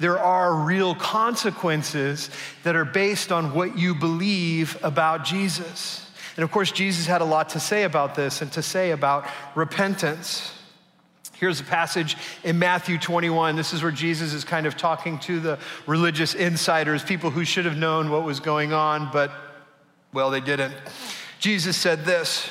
There 0.00 0.18
are 0.18 0.52
real 0.54 0.96
consequences 0.96 2.28
that 2.64 2.74
are 2.74 2.84
based 2.84 3.30
on 3.30 3.54
what 3.54 3.78
you 3.78 3.94
believe 3.94 4.76
about 4.82 5.24
Jesus. 5.24 6.10
And 6.36 6.42
of 6.42 6.50
course, 6.50 6.72
Jesus 6.72 7.06
had 7.06 7.20
a 7.20 7.24
lot 7.24 7.50
to 7.50 7.60
say 7.60 7.84
about 7.84 8.16
this 8.16 8.42
and 8.42 8.50
to 8.52 8.62
say 8.62 8.90
about 8.90 9.28
repentance. 9.54 10.53
Here's 11.44 11.60
a 11.60 11.64
passage 11.64 12.16
in 12.42 12.58
Matthew 12.58 12.96
21. 12.96 13.54
This 13.54 13.74
is 13.74 13.82
where 13.82 13.92
Jesus 13.92 14.32
is 14.32 14.44
kind 14.44 14.64
of 14.66 14.78
talking 14.78 15.18
to 15.18 15.40
the 15.40 15.58
religious 15.86 16.34
insiders, 16.34 17.04
people 17.04 17.28
who 17.28 17.44
should 17.44 17.66
have 17.66 17.76
known 17.76 18.08
what 18.08 18.24
was 18.24 18.40
going 18.40 18.72
on, 18.72 19.10
but, 19.12 19.30
well, 20.14 20.30
they 20.30 20.40
didn't. 20.40 20.72
Jesus 21.40 21.76
said 21.76 22.06
this 22.06 22.48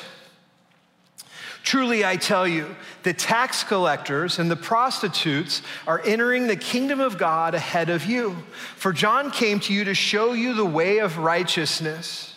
Truly, 1.64 2.04
I 2.04 2.14
tell 2.14 2.46
you, 2.46 2.76
the 3.02 3.12
tax 3.12 3.64
collectors 3.64 4.38
and 4.38 4.48
the 4.48 4.54
prostitutes 4.54 5.60
are 5.88 6.00
entering 6.04 6.46
the 6.46 6.54
kingdom 6.54 7.00
of 7.00 7.18
God 7.18 7.56
ahead 7.56 7.90
of 7.90 8.06
you. 8.06 8.44
For 8.76 8.92
John 8.92 9.32
came 9.32 9.58
to 9.58 9.74
you 9.74 9.82
to 9.86 9.94
show 9.94 10.34
you 10.34 10.54
the 10.54 10.64
way 10.64 10.98
of 10.98 11.18
righteousness, 11.18 12.36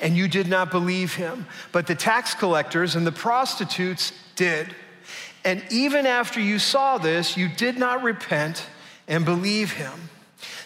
and 0.00 0.16
you 0.16 0.28
did 0.28 0.46
not 0.46 0.70
believe 0.70 1.14
him. 1.16 1.48
But 1.72 1.88
the 1.88 1.96
tax 1.96 2.32
collectors 2.32 2.94
and 2.94 3.04
the 3.04 3.10
prostitutes 3.10 4.12
did. 4.36 4.72
And 5.44 5.62
even 5.70 6.06
after 6.06 6.40
you 6.40 6.58
saw 6.58 6.98
this, 6.98 7.36
you 7.36 7.48
did 7.48 7.78
not 7.78 8.02
repent 8.02 8.66
and 9.08 9.24
believe 9.24 9.72
him. 9.72 10.10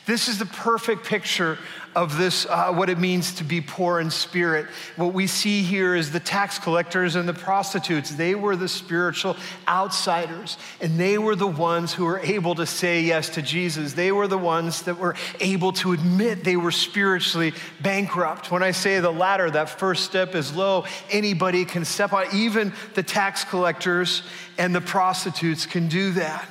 This 0.07 0.29
is 0.29 0.39
the 0.39 0.47
perfect 0.47 1.07
picture 1.07 1.59
of 1.95 2.19
this, 2.19 2.47
uh, 2.47 2.73
what 2.73 2.91
it 2.91 2.99
means 2.99 3.35
to 3.35 3.45
be 3.45 3.61
poor 3.61 4.01
in 4.01 4.11
spirit. 4.11 4.67
What 4.97 5.15
we 5.15 5.27
see 5.27 5.63
here 5.63 5.95
is 5.95 6.11
the 6.11 6.21
tax 6.21 6.59
collectors 6.59 7.17
and 7.17 7.29
the 7.29 7.35
prostitutes. 7.35 8.15
They 8.15 8.35
were 8.35 8.57
the 8.57 8.69
spiritual 8.69 9.37
outsiders, 9.69 10.59
and 10.81 10.99
they 10.99 11.19
were 11.19 11.37
the 11.37 11.47
ones 11.47 11.93
who 11.93 12.05
were 12.05 12.21
able 12.21 12.55
to 12.57 12.67
say 12.67 13.03
yes 13.03 13.29
to 13.31 13.43
Jesus. 13.43 13.93
They 13.93 14.13
were 14.13 14.29
the 14.29 14.39
ones 14.39 14.83
that 14.83 14.99
were 14.99 15.15
able 15.41 15.73
to 15.75 15.93
admit 15.93 16.45
they 16.45 16.57
were 16.57 16.73
spiritually 16.73 17.53
bankrupt. 17.81 18.51
When 18.51 18.63
I 18.63 18.73
say 18.73 19.01
the 19.01 19.13
latter, 19.13 19.51
that 19.51 19.71
first 19.71 20.05
step 20.05 20.35
is 20.35 20.55
low. 20.55 20.85
Anybody 21.11 21.65
can 21.65 21.85
step 21.85 22.13
on, 22.13 22.27
even 22.33 22.73
the 22.95 23.03
tax 23.03 23.45
collectors 23.45 24.23
and 24.59 24.75
the 24.75 24.81
prostitutes 24.81 25.67
can 25.67 25.89
do 25.89 26.13
that. 26.13 26.49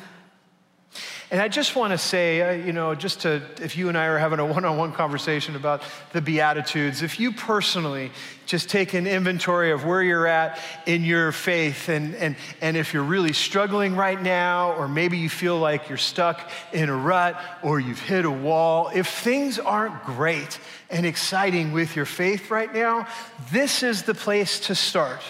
And 1.34 1.42
I 1.42 1.48
just 1.48 1.76
want 1.76 1.94
to 1.94 1.98
say, 1.98 2.42
uh, 2.44 2.64
you 2.64 2.74
know, 2.74 2.94
just 2.94 3.22
to, 3.22 3.42
if 3.60 3.76
you 3.76 3.90
and 3.90 3.98
I 3.98 4.06
are 4.06 4.20
having 4.20 4.38
a 4.38 4.46
one 4.46 4.66
on 4.66 4.78
one 4.78 4.92
conversation 4.92 5.56
about 5.56 5.82
the 6.12 6.22
Beatitudes, 6.22 7.02
if 7.02 7.20
you 7.20 7.32
personally 7.32 8.12
just 8.46 8.70
take 8.70 8.94
an 8.94 9.08
inventory 9.08 9.72
of 9.72 9.84
where 9.84 10.04
you're 10.04 10.28
at 10.28 10.60
in 10.86 11.04
your 11.04 11.32
faith, 11.32 11.90
and, 11.90 12.14
and, 12.18 12.36
and 12.62 12.78
if 12.78 12.94
you're 12.94 13.02
really 13.02 13.34
struggling 13.34 13.96
right 13.96 14.22
now, 14.22 14.74
or 14.74 14.88
maybe 14.88 15.18
you 15.18 15.28
feel 15.28 15.58
like 15.58 15.90
you're 15.90 15.98
stuck 15.98 16.52
in 16.72 16.88
a 16.88 16.96
rut 16.96 17.42
or 17.64 17.80
you've 17.80 18.02
hit 18.02 18.26
a 18.26 18.32
wall, 18.32 18.92
if 18.94 19.08
things 19.08 19.58
aren't 19.58 20.04
great 20.04 20.60
and 20.92 21.04
exciting 21.04 21.72
with 21.72 21.96
your 21.96 22.06
faith 22.06 22.52
right 22.52 22.72
now, 22.72 23.08
this 23.52 23.82
is 23.82 24.04
the 24.04 24.14
place 24.14 24.60
to 24.68 24.76
start. 24.76 25.24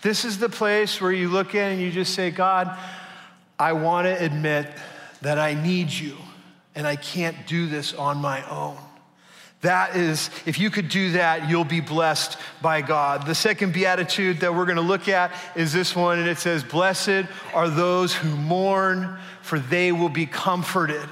This 0.00 0.24
is 0.24 0.38
the 0.38 0.48
place 0.48 1.00
where 1.00 1.10
you 1.10 1.28
look 1.28 1.56
in 1.56 1.72
and 1.72 1.80
you 1.80 1.90
just 1.90 2.14
say, 2.14 2.30
God, 2.30 2.78
I 3.58 3.72
want 3.72 4.06
to 4.06 4.24
admit 4.24 4.70
that 5.22 5.38
I 5.38 5.54
need 5.54 5.90
you 5.90 6.16
and 6.74 6.86
I 6.86 6.96
can't 6.96 7.46
do 7.46 7.66
this 7.66 7.92
on 7.94 8.18
my 8.18 8.48
own. 8.48 8.76
That 9.62 9.96
is, 9.96 10.30
if 10.46 10.60
you 10.60 10.70
could 10.70 10.88
do 10.88 11.12
that, 11.12 11.50
you'll 11.50 11.64
be 11.64 11.80
blessed 11.80 12.38
by 12.62 12.80
God. 12.80 13.26
The 13.26 13.34
second 13.34 13.72
beatitude 13.72 14.38
that 14.40 14.54
we're 14.54 14.66
going 14.66 14.76
to 14.76 14.82
look 14.82 15.08
at 15.08 15.32
is 15.56 15.72
this 15.72 15.96
one, 15.96 16.20
and 16.20 16.28
it 16.28 16.38
says, 16.38 16.62
Blessed 16.62 17.26
are 17.52 17.68
those 17.68 18.14
who 18.14 18.28
mourn, 18.36 19.18
for 19.42 19.58
they 19.58 19.90
will 19.90 20.08
be 20.08 20.26
comforted. 20.26 21.08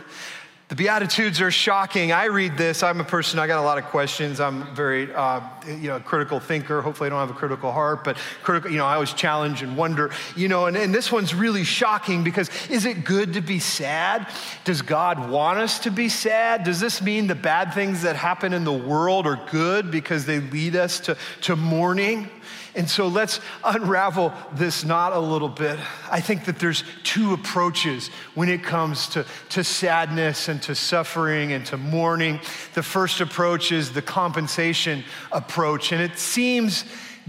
The 0.69 0.75
Beatitudes 0.75 1.41
are 1.41 1.53
shocking. 1.53 2.11
I 2.11 2.25
read 2.25 2.59
this. 2.59 2.83
I'm 2.83 3.01
a 3.01 3.05
person, 3.05 3.39
I 3.39 3.47
got 3.47 3.61
a 3.61 3.63
lot 3.63 3.79
of 3.79 3.85
questions. 3.85 4.41
I'm 4.41 4.75
very, 4.75 5.15
uh, 5.15 5.41
you 5.65 5.89
know, 5.89 6.01
critical 6.01 6.41
thinker. 6.41 6.83
Hopefully, 6.83 7.07
I 7.07 7.11
don't 7.11 7.21
have 7.21 7.31
a 7.31 7.39
critical 7.39 7.71
heart, 7.71 8.03
but 8.03 8.17
critical, 8.43 8.73
you 8.73 8.79
know, 8.79 8.85
I 8.85 8.95
always 8.95 9.13
challenge 9.13 9.63
and 9.63 9.77
wonder, 9.77 10.11
you 10.35 10.49
know, 10.49 10.67
and, 10.67 10.77
and 10.77 10.93
this 10.93 11.13
one's 11.13 11.33
really 11.37 11.63
shocking 11.63 12.25
because 12.25 12.51
is 12.69 12.85
it 12.85 13.05
good 13.05 13.35
to 13.35 13.41
be 13.41 13.61
sad? 13.61 14.27
Does 14.65 14.83
God 14.83 15.31
want 15.31 15.61
us 15.61 15.79
to 15.81 15.93
be 15.93 16.09
sad? 16.09 16.65
Does 16.65 16.81
this 16.81 17.01
mean 17.01 17.29
the 17.29 17.37
bad 17.37 17.73
things 17.73 18.03
that 18.03 18.17
happen 18.17 18.53
in 18.53 18.65
the 18.65 18.73
world 18.73 19.29
are 19.29 19.41
good 19.53 19.93
because 19.93 20.27
they 20.27 20.41
lead 20.41 20.75
us 20.75 20.99
to, 20.99 21.17
to 21.43 21.55
mourning? 21.55 22.29
And 22.77 22.89
so 22.91 23.09
let's 23.09 23.41
unravel 23.65 24.35
this 24.53 24.85
knot 24.85 25.15
a 25.15 25.19
little 25.19 25.49
bit. 25.49 25.79
I 26.11 26.21
think 26.21 26.45
that 26.45 26.59
there's 26.59 26.85
two 27.05 27.33
approaches 27.33 28.09
when 28.35 28.51
it 28.51 28.63
comes 28.63 29.09
to, 29.09 29.25
to 29.51 29.65
sadness 29.65 30.49
and 30.49 30.63
to 30.65 30.75
suffering 30.75 31.53
and 31.53 31.65
to 31.67 31.79
mourning. 31.79 32.39
The 32.75 32.83
first 32.83 33.23
approach 33.23 33.73
is 33.73 33.93
the 33.93 34.03
compensation 34.03 35.05
approach, 35.33 35.93
and 35.93 36.03
it 36.03 36.19
seems 36.19 36.85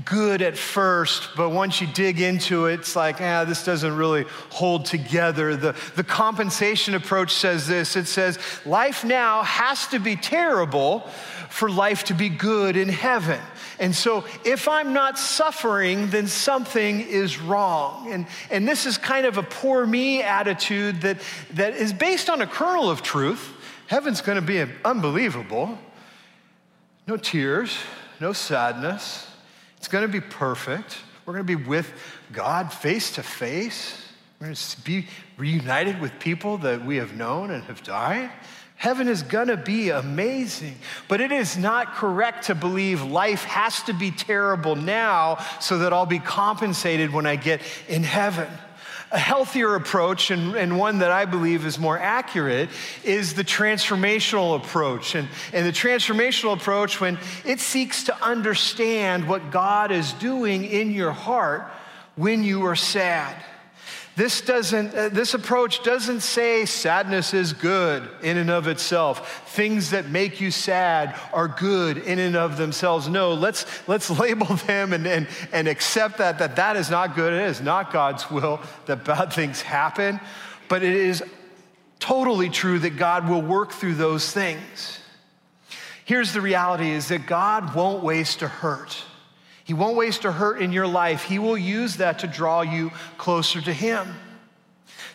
good 0.06 0.42
at 0.42 0.58
first, 0.58 1.30
but 1.36 1.50
once 1.50 1.82
you 1.82 1.88
dig 1.88 2.22
into 2.22 2.68
it, 2.68 2.82
it's 2.82 2.96
like, 2.96 3.20
ah, 3.20 3.46
this 3.46 3.64
doesn't 3.64 3.96
really 3.96 4.26
hold 4.52 4.86
together. 4.86 5.56
The, 5.56 5.76
the 5.96 6.04
compensation 6.04 6.94
approach 6.94 7.34
says 7.34 7.68
this 7.68 7.96
it 7.96 8.06
says, 8.06 8.38
life 8.66 9.04
now 9.04 9.42
has 9.44 9.88
to 9.88 10.00
be 10.00 10.16
terrible 10.16 11.00
for 11.50 11.70
life 11.70 12.04
to 12.06 12.14
be 12.14 12.30
good 12.30 12.78
in 12.78 12.90
heaven. 12.90 13.40
And 13.80 13.96
so 13.96 14.26
if 14.44 14.68
I'm 14.68 14.94
not 14.94 15.20
suffering, 15.20 16.10
then 16.10 16.28
something 16.28 17.02
is 17.02 17.40
wrong. 17.40 18.12
And, 18.12 18.26
and 18.50 18.68
this 18.68 18.86
is 18.86 18.98
kind 18.98 19.26
of 19.26 19.38
a 19.38 19.44
poor 19.44 19.86
me 19.86 20.22
attitude 20.24 21.02
that, 21.02 21.20
that 21.54 21.76
is 21.76 21.94
based 21.94 22.30
on 22.30 22.42
a 22.42 22.48
kernel 22.48 22.90
of 22.90 23.04
truth. 23.04 23.54
Heaven's 23.88 24.22
going 24.22 24.38
to 24.38 24.42
be 24.42 24.66
unbelievable. 24.84 25.78
No 27.08 27.18
tears, 27.18 27.78
no 28.20 28.34
sadness. 28.34 29.28
It's 29.78 29.88
going 29.88 30.06
to 30.06 30.12
be 30.12 30.22
perfect. 30.22 30.98
We're 31.26 31.34
going 31.34 31.46
to 31.46 31.58
be 31.58 31.64
with 31.64 31.92
God 32.34 32.74
face 32.74 33.12
to 33.16 33.24
face. 33.24 34.02
We're 34.40 34.48
going 34.48 34.56
to 34.56 34.82
be 34.82 35.08
reunited 35.38 36.02
with 36.02 36.20
people 36.20 36.58
that 36.60 36.84
we 36.84 36.98
have 36.98 37.16
known 37.16 37.52
and 37.52 37.64
have 37.66 37.84
died. 37.84 38.32
Heaven 38.78 39.08
is 39.08 39.24
gonna 39.24 39.58
be 39.58 39.90
amazing, 39.90 40.76
but 41.08 41.20
it 41.20 41.32
is 41.32 41.58
not 41.58 41.96
correct 41.96 42.46
to 42.46 42.56
believe 42.56 43.02
life 43.02 43.44
has 43.44 43.82
to 43.84 43.94
be 43.94 44.12
terrible 44.12 44.76
now 44.76 45.44
so 45.60 45.80
that 45.80 45.94
I'll 45.94 46.06
be 46.06 46.20
compensated 46.20 47.12
when 47.12 47.26
I 47.26 47.38
get 47.38 47.62
in 47.88 48.04
heaven. 48.04 48.48
A 49.12 49.18
healthier 49.18 49.74
approach, 49.74 50.30
and, 50.30 50.56
and, 50.56 50.78
one 50.78 51.00
that 51.00 51.12
I 51.12 51.26
believe 51.26 51.66
is 51.66 51.80
more 51.80 51.98
accurate, 51.98 52.70
is 53.06 53.34
the 53.34 53.44
transformational 53.44 54.58
approach. 54.58 55.16
And, 55.16 55.30
and 55.54 55.66
the 55.66 55.72
transformational 55.72 56.54
approach, 56.54 57.00
when 57.00 57.18
it 57.46 57.62
seeks 57.62 58.04
to 58.04 58.24
understand 58.24 59.28
what 59.28 59.50
God 59.50 59.92
is 59.92 60.12
doing 60.14 60.66
in 60.66 60.92
your 60.92 61.12
heart 61.12 61.72
when 62.16 62.44
you 62.44 62.66
are 62.66 62.76
sad. 62.76 63.42
This 64.18 64.42
doesn't, 64.42 64.96
uh, 64.96 65.10
this 65.10 65.36
approach 65.36 65.84
doesn't 65.84 66.22
say 66.22 66.66
sadness 66.66 67.36
is 67.36 67.54
good 67.54 68.10
in 68.24 68.38
and 68.38 68.50
of 68.50 68.68
itself. 68.68 69.48
Things 69.50 69.92
that 69.92 70.10
make 70.10 70.42
you 70.42 70.50
sad 70.50 71.16
are 71.32 71.48
good 71.48 72.00
in 72.00 72.18
and 72.18 72.36
of 72.36 72.58
themselves. 72.58 73.08
No, 73.08 73.36
let's, 73.36 73.68
let's 73.88 74.10
label 74.20 74.48
them 74.48 74.92
and, 74.94 75.06
and, 75.06 75.28
and 75.54 75.68
accept 75.68 76.18
that, 76.18 76.40
that 76.40 76.56
that 76.56 76.78
is 76.78 76.90
not 76.90 77.16
good. 77.16 77.32
It 77.32 77.44
is 77.44 77.62
not 77.62 77.94
God's 77.94 78.28
will 78.32 78.60
that 78.88 79.06
bad 79.06 79.32
things 79.34 79.62
happen, 79.62 80.20
but 80.68 80.82
it 80.82 80.96
is 80.96 81.24
totally 82.00 82.50
true 82.50 82.80
that 82.80 82.98
God 82.98 83.30
will 83.30 83.44
work 83.44 83.72
through 83.72 83.96
those 83.96 84.32
things. 84.32 85.00
Here's 86.06 86.34
the 86.34 86.42
reality 86.42 86.90
is 86.90 87.10
that 87.10 87.28
God 87.28 87.76
won't 87.76 88.04
waste 88.04 88.42
a 88.42 88.48
hurt. 88.48 88.98
He 89.68 89.74
won't 89.74 89.98
waste 89.98 90.24
a 90.24 90.32
hurt 90.32 90.62
in 90.62 90.72
your 90.72 90.88
life. 90.88 91.24
He 91.24 91.40
will 91.40 91.58
use 91.58 91.98
that 91.98 92.20
to 92.20 92.28
draw 92.28 92.62
you 92.62 92.90
closer 93.18 93.60
to 93.60 93.74
Him. 93.74 94.08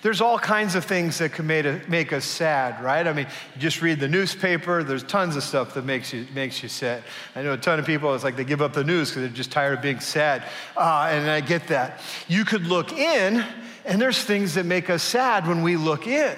There's 0.03 0.21
all 0.21 0.39
kinds 0.39 0.75
of 0.75 0.85
things 0.85 1.17
that 1.19 1.33
can 1.33 1.47
make, 1.47 2.13
us 2.13 2.27
sad, 2.27 2.85
right? 2.85 3.07
I 3.07 3.15
mean, 3.15 3.27
you 3.55 3.61
just 3.63 3.81
read 3.81 3.99
the 3.99 4.09
newspaper, 4.09 4.83
there's 4.83 5.05
tons 5.05 5.37
of 5.37 5.43
stuff 5.43 5.73
that 5.73 5.87
makes 5.87 6.13
you, 6.13 6.27
makes 6.35 6.63
you 6.63 6.69
sad. 6.69 7.03
I 7.35 7.41
know 7.41 7.55
a 7.55 7.57
ton 7.57 7.79
of 7.79 7.87
people, 7.87 8.15
it's 8.15 8.25
like 8.25 8.37
they 8.37 8.45
give 8.45 8.61
up 8.61 8.75
the 8.75 8.85
news 8.85 9.09
because 9.09 9.23
they're 9.23 9.35
just 9.35 9.53
tired 9.53 9.79
of 9.79 9.81
being 9.81 10.01
sad. 10.01 10.45
Uh, 10.77 11.09
and 11.11 11.31
I 11.31 11.41
get 11.41 11.69
that. 11.69 12.01
You 12.29 12.45
could 12.45 12.67
look 12.67 12.93
in, 12.93 13.43
and 13.87 14.03
there's 14.03 14.23
things 14.23 14.53
that 14.55 14.67
make 14.67 14.91
us 14.91 15.03
sad 15.03 15.49
when 15.49 15.63
we 15.63 15.79
look 15.79 16.07
in. 16.07 16.37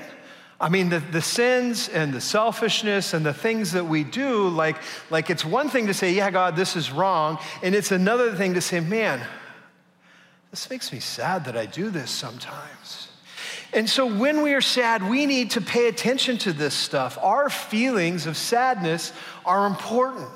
I 0.60 0.68
mean, 0.68 0.88
the, 0.88 1.00
the 1.00 1.20
sins 1.20 1.88
and 1.88 2.12
the 2.12 2.20
selfishness 2.20 3.12
and 3.12 3.26
the 3.26 3.34
things 3.34 3.72
that 3.72 3.86
we 3.86 4.04
do, 4.04 4.48
like, 4.48 4.76
like 5.10 5.28
it's 5.28 5.44
one 5.44 5.68
thing 5.68 5.88
to 5.88 5.94
say, 5.94 6.12
yeah, 6.12 6.30
God, 6.30 6.54
this 6.54 6.76
is 6.76 6.92
wrong. 6.92 7.38
And 7.62 7.74
it's 7.74 7.90
another 7.90 8.34
thing 8.34 8.54
to 8.54 8.60
say, 8.60 8.80
man, 8.80 9.20
this 10.50 10.70
makes 10.70 10.92
me 10.92 11.00
sad 11.00 11.46
that 11.46 11.56
I 11.56 11.66
do 11.66 11.90
this 11.90 12.10
sometimes. 12.10 13.08
And 13.72 13.90
so 13.90 14.06
when 14.06 14.42
we 14.42 14.54
are 14.54 14.60
sad, 14.60 15.02
we 15.02 15.26
need 15.26 15.50
to 15.52 15.60
pay 15.60 15.88
attention 15.88 16.38
to 16.38 16.52
this 16.52 16.74
stuff. 16.74 17.18
Our 17.20 17.50
feelings 17.50 18.26
of 18.26 18.36
sadness 18.36 19.12
are 19.44 19.66
important. 19.66 20.30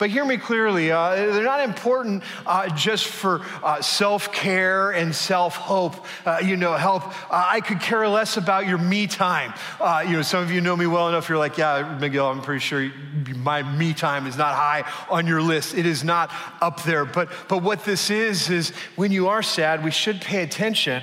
But 0.00 0.08
hear 0.08 0.24
me 0.24 0.38
clearly, 0.38 0.90
uh, 0.90 1.14
they're 1.14 1.44
not 1.44 1.60
important 1.60 2.22
uh, 2.46 2.70
just 2.70 3.04
for 3.04 3.42
uh, 3.62 3.82
self 3.82 4.32
care 4.32 4.92
and 4.92 5.14
self 5.14 5.56
hope, 5.56 6.06
uh, 6.24 6.40
you 6.42 6.56
know, 6.56 6.72
help. 6.72 7.06
Uh, 7.30 7.44
I 7.46 7.60
could 7.60 7.80
care 7.80 8.08
less 8.08 8.38
about 8.38 8.66
your 8.66 8.78
me 8.78 9.06
time. 9.06 9.52
Uh, 9.78 10.02
you 10.06 10.14
know, 10.14 10.22
some 10.22 10.42
of 10.42 10.50
you 10.50 10.62
know 10.62 10.74
me 10.74 10.86
well 10.86 11.10
enough, 11.10 11.28
you're 11.28 11.36
like, 11.36 11.58
yeah, 11.58 11.98
Miguel, 12.00 12.30
I'm 12.30 12.40
pretty 12.40 12.60
sure 12.60 12.90
my 13.36 13.62
me 13.62 13.92
time 13.92 14.26
is 14.26 14.38
not 14.38 14.54
high 14.54 14.90
on 15.10 15.26
your 15.26 15.42
list. 15.42 15.74
It 15.74 15.84
is 15.84 16.02
not 16.02 16.32
up 16.62 16.82
there. 16.84 17.04
But, 17.04 17.28
but 17.46 17.62
what 17.62 17.84
this 17.84 18.08
is, 18.08 18.48
is 18.48 18.70
when 18.96 19.12
you 19.12 19.28
are 19.28 19.42
sad, 19.42 19.84
we 19.84 19.90
should 19.90 20.22
pay 20.22 20.42
attention 20.42 21.02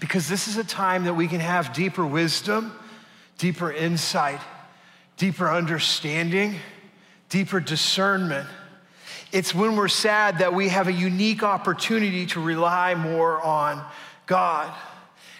because 0.00 0.28
this 0.28 0.48
is 0.48 0.56
a 0.56 0.64
time 0.64 1.04
that 1.04 1.14
we 1.14 1.28
can 1.28 1.38
have 1.38 1.72
deeper 1.72 2.04
wisdom, 2.04 2.72
deeper 3.38 3.70
insight, 3.70 4.40
deeper 5.16 5.48
understanding 5.48 6.56
deeper 7.34 7.58
discernment. 7.58 8.46
It's 9.32 9.52
when 9.52 9.74
we're 9.74 9.88
sad 9.88 10.38
that 10.38 10.54
we 10.54 10.68
have 10.68 10.86
a 10.86 10.92
unique 10.92 11.42
opportunity 11.42 12.26
to 12.26 12.40
rely 12.40 12.94
more 12.94 13.42
on 13.42 13.84
God. 14.26 14.72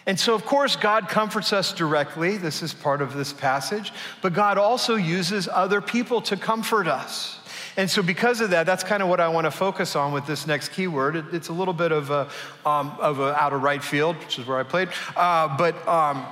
And 0.05 0.19
so, 0.19 0.35
of 0.35 0.45
course, 0.45 0.75
God 0.75 1.09
comforts 1.09 1.53
us 1.53 1.73
directly. 1.73 2.37
This 2.37 2.65
is 2.65 2.75
part 2.75 3.01
of 3.01 3.15
this 3.15 3.33
passage. 3.33 3.93
But 4.23 4.33
God 4.33 4.59
also 4.59 4.97
uses 4.97 5.47
other 5.47 5.81
people 5.81 6.21
to 6.23 6.37
comfort 6.37 6.89
us. 6.89 7.39
And 7.77 7.89
so, 7.89 8.03
because 8.03 8.41
of 8.41 8.51
that, 8.51 8.67
that's 8.67 8.83
kind 8.83 9.01
of 9.01 9.09
what 9.09 9.21
I 9.21 9.29
want 9.29 9.45
to 9.45 9.53
focus 9.53 9.95
on 9.95 10.13
with 10.13 10.27
this 10.27 10.49
next 10.49 10.71
keyword. 10.71 11.15
It, 11.15 11.27
it's 11.33 11.49
a 11.49 11.53
little 11.53 11.75
bit 11.75 11.93
of 11.93 12.11
a, 12.11 12.29
um, 12.67 12.97
of 12.99 13.21
a 13.21 13.41
out 13.41 13.53
of 13.53 13.63
right 13.63 13.83
field, 13.83 14.17
which 14.17 14.41
is 14.41 14.49
where 14.49 14.59
I 14.59 14.65
played. 14.65 14.89
Uh, 15.15 15.57
but 15.57 15.87
um, 15.87 16.27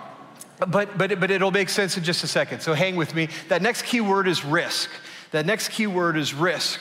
but, 0.68 0.96
but, 0.98 1.18
but 1.18 1.30
it'll 1.30 1.50
make 1.50 1.68
sense 1.68 1.96
in 1.96 2.04
just 2.04 2.24
a 2.24 2.26
second. 2.26 2.60
So 2.60 2.74
hang 2.74 2.96
with 2.96 3.14
me. 3.14 3.28
That 3.48 3.62
next 3.62 3.82
keyword 3.82 4.28
is 4.28 4.44
risk. 4.44 4.90
That 5.32 5.46
next 5.46 5.68
key 5.68 5.86
word 5.86 6.16
is 6.16 6.32
risk. 6.32 6.80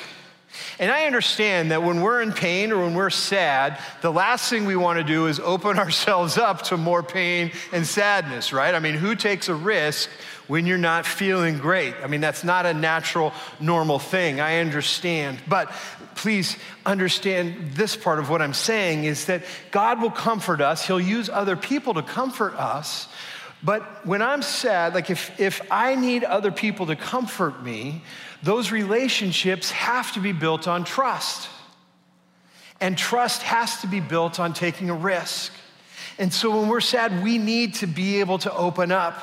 And 0.79 0.91
I 0.91 1.05
understand 1.05 1.71
that 1.71 1.83
when 1.83 2.01
we're 2.01 2.21
in 2.21 2.33
pain 2.33 2.71
or 2.71 2.83
when 2.83 2.93
we're 2.93 3.09
sad, 3.09 3.79
the 4.01 4.11
last 4.11 4.49
thing 4.49 4.65
we 4.65 4.75
want 4.75 4.99
to 4.99 5.03
do 5.03 5.27
is 5.27 5.39
open 5.39 5.79
ourselves 5.79 6.37
up 6.37 6.63
to 6.63 6.77
more 6.77 7.03
pain 7.03 7.51
and 7.71 7.85
sadness, 7.85 8.53
right? 8.53 8.75
I 8.75 8.79
mean, 8.79 8.95
who 8.95 9.15
takes 9.15 9.47
a 9.47 9.55
risk 9.55 10.09
when 10.47 10.65
you're 10.65 10.77
not 10.77 11.05
feeling 11.05 11.57
great? 11.57 11.95
I 12.03 12.07
mean, 12.07 12.21
that's 12.21 12.43
not 12.43 12.65
a 12.65 12.73
natural, 12.73 13.33
normal 13.59 13.99
thing. 13.99 14.39
I 14.39 14.57
understand. 14.57 15.39
But 15.47 15.71
please 16.15 16.57
understand 16.85 17.71
this 17.73 17.95
part 17.95 18.19
of 18.19 18.29
what 18.29 18.41
I'm 18.41 18.53
saying 18.53 19.05
is 19.05 19.25
that 19.25 19.43
God 19.71 20.01
will 20.01 20.11
comfort 20.11 20.61
us, 20.61 20.85
He'll 20.85 20.99
use 20.99 21.29
other 21.29 21.55
people 21.55 21.93
to 21.93 22.01
comfort 22.01 22.55
us. 22.55 23.07
But 23.63 24.07
when 24.07 24.23
I'm 24.23 24.41
sad, 24.41 24.95
like 24.95 25.11
if, 25.11 25.39
if 25.39 25.61
I 25.71 25.95
need 25.95 26.23
other 26.23 26.51
people 26.51 26.87
to 26.87 26.95
comfort 26.95 27.61
me, 27.63 28.01
those 28.43 28.71
relationships 28.71 29.71
have 29.71 30.11
to 30.13 30.19
be 30.19 30.31
built 30.31 30.67
on 30.67 30.83
trust. 30.83 31.49
And 32.79 32.97
trust 32.97 33.43
has 33.43 33.81
to 33.81 33.87
be 33.87 33.99
built 33.99 34.39
on 34.39 34.53
taking 34.53 34.89
a 34.89 34.95
risk. 34.95 35.53
And 36.17 36.33
so 36.33 36.59
when 36.59 36.67
we're 36.67 36.81
sad, 36.81 37.23
we 37.23 37.37
need 37.37 37.75
to 37.75 37.87
be 37.87 38.19
able 38.19 38.39
to 38.39 38.53
open 38.53 38.91
up 38.91 39.15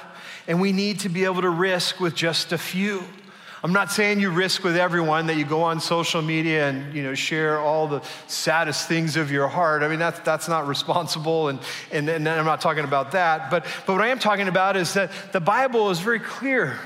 and 0.47 0.61
we 0.61 0.73
need 0.73 1.01
to 1.01 1.09
be 1.09 1.25
able 1.25 1.43
to 1.43 1.51
risk 1.51 2.01
with 2.01 2.15
just 2.15 2.53
a 2.53 2.59
few. 2.59 3.03
I'm 3.63 3.73
not 3.73 3.91
saying 3.91 4.21
you 4.21 4.31
risk 4.31 4.63
with 4.63 4.77
everyone 4.77 5.27
that 5.27 5.37
you 5.37 5.45
go 5.45 5.63
on 5.63 5.81
social 5.81 6.23
media 6.23 6.69
and 6.69 6.95
you 6.95 7.03
know 7.03 7.15
share 7.15 7.59
all 7.59 7.89
the 7.89 8.03
saddest 8.29 8.87
things 8.87 9.17
of 9.17 9.33
your 9.33 9.49
heart. 9.49 9.83
I 9.83 9.89
mean 9.89 9.99
that's 9.99 10.21
that's 10.21 10.49
not 10.49 10.69
responsible 10.69 11.49
and, 11.49 11.59
and, 11.91 12.09
and 12.09 12.29
I'm 12.29 12.45
not 12.45 12.61
talking 12.61 12.85
about 12.85 13.13
that. 13.13 13.51
But 13.51 13.67
but 13.85 13.95
what 13.95 14.03
I 14.03 14.09
am 14.09 14.21
talking 14.21 14.47
about 14.47 14.77
is 14.77 14.95
that 14.95 15.11
the 15.33 15.41
Bible 15.41 15.91
is 15.91 15.99
very 15.99 16.21
clear 16.21 16.79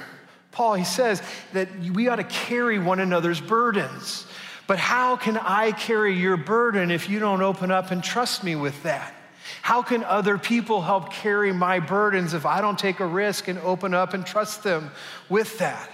Paul, 0.52 0.74
he 0.74 0.84
says 0.84 1.22
that 1.54 1.68
we 1.80 2.08
ought 2.08 2.16
to 2.16 2.24
carry 2.24 2.78
one 2.78 3.00
another's 3.00 3.40
burdens. 3.40 4.26
But 4.66 4.78
how 4.78 5.16
can 5.16 5.36
I 5.36 5.72
carry 5.72 6.14
your 6.14 6.36
burden 6.36 6.90
if 6.90 7.08
you 7.08 7.18
don't 7.18 7.42
open 7.42 7.70
up 7.70 7.90
and 7.90 8.04
trust 8.04 8.44
me 8.44 8.54
with 8.54 8.82
that? 8.84 9.14
How 9.62 9.82
can 9.82 10.04
other 10.04 10.38
people 10.38 10.82
help 10.82 11.12
carry 11.12 11.52
my 11.52 11.80
burdens 11.80 12.32
if 12.32 12.46
I 12.46 12.60
don't 12.60 12.78
take 12.78 13.00
a 13.00 13.06
risk 13.06 13.48
and 13.48 13.58
open 13.58 13.92
up 13.92 14.14
and 14.14 14.24
trust 14.24 14.62
them 14.62 14.90
with 15.28 15.58
that? 15.58 15.90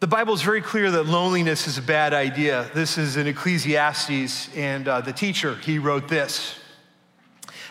The 0.00 0.06
Bible 0.06 0.34
is 0.34 0.42
very 0.42 0.60
clear 0.60 0.90
that 0.90 1.06
loneliness 1.06 1.66
is 1.66 1.78
a 1.78 1.82
bad 1.82 2.12
idea. 2.12 2.70
This 2.74 2.98
is 2.98 3.16
in 3.16 3.26
Ecclesiastes, 3.26 4.54
and 4.56 4.88
uh, 4.88 5.00
the 5.00 5.12
teacher, 5.12 5.54
he 5.56 5.78
wrote 5.78 6.08
this. 6.08 6.58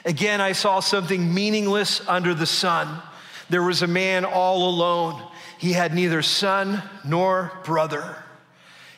Again, 0.06 0.40
I 0.42 0.54
saw 0.54 0.80
something 0.80 1.34
meaningless 1.34 2.08
under 2.08 2.34
the 2.34 2.46
sun 2.46 3.02
there 3.52 3.64
was 3.64 3.82
a 3.82 3.88
man 3.88 4.26
all 4.26 4.70
alone. 4.70 5.22
He 5.58 5.74
had 5.74 5.94
neither 5.94 6.22
son 6.22 6.82
nor 7.06 7.52
brother. 7.64 8.16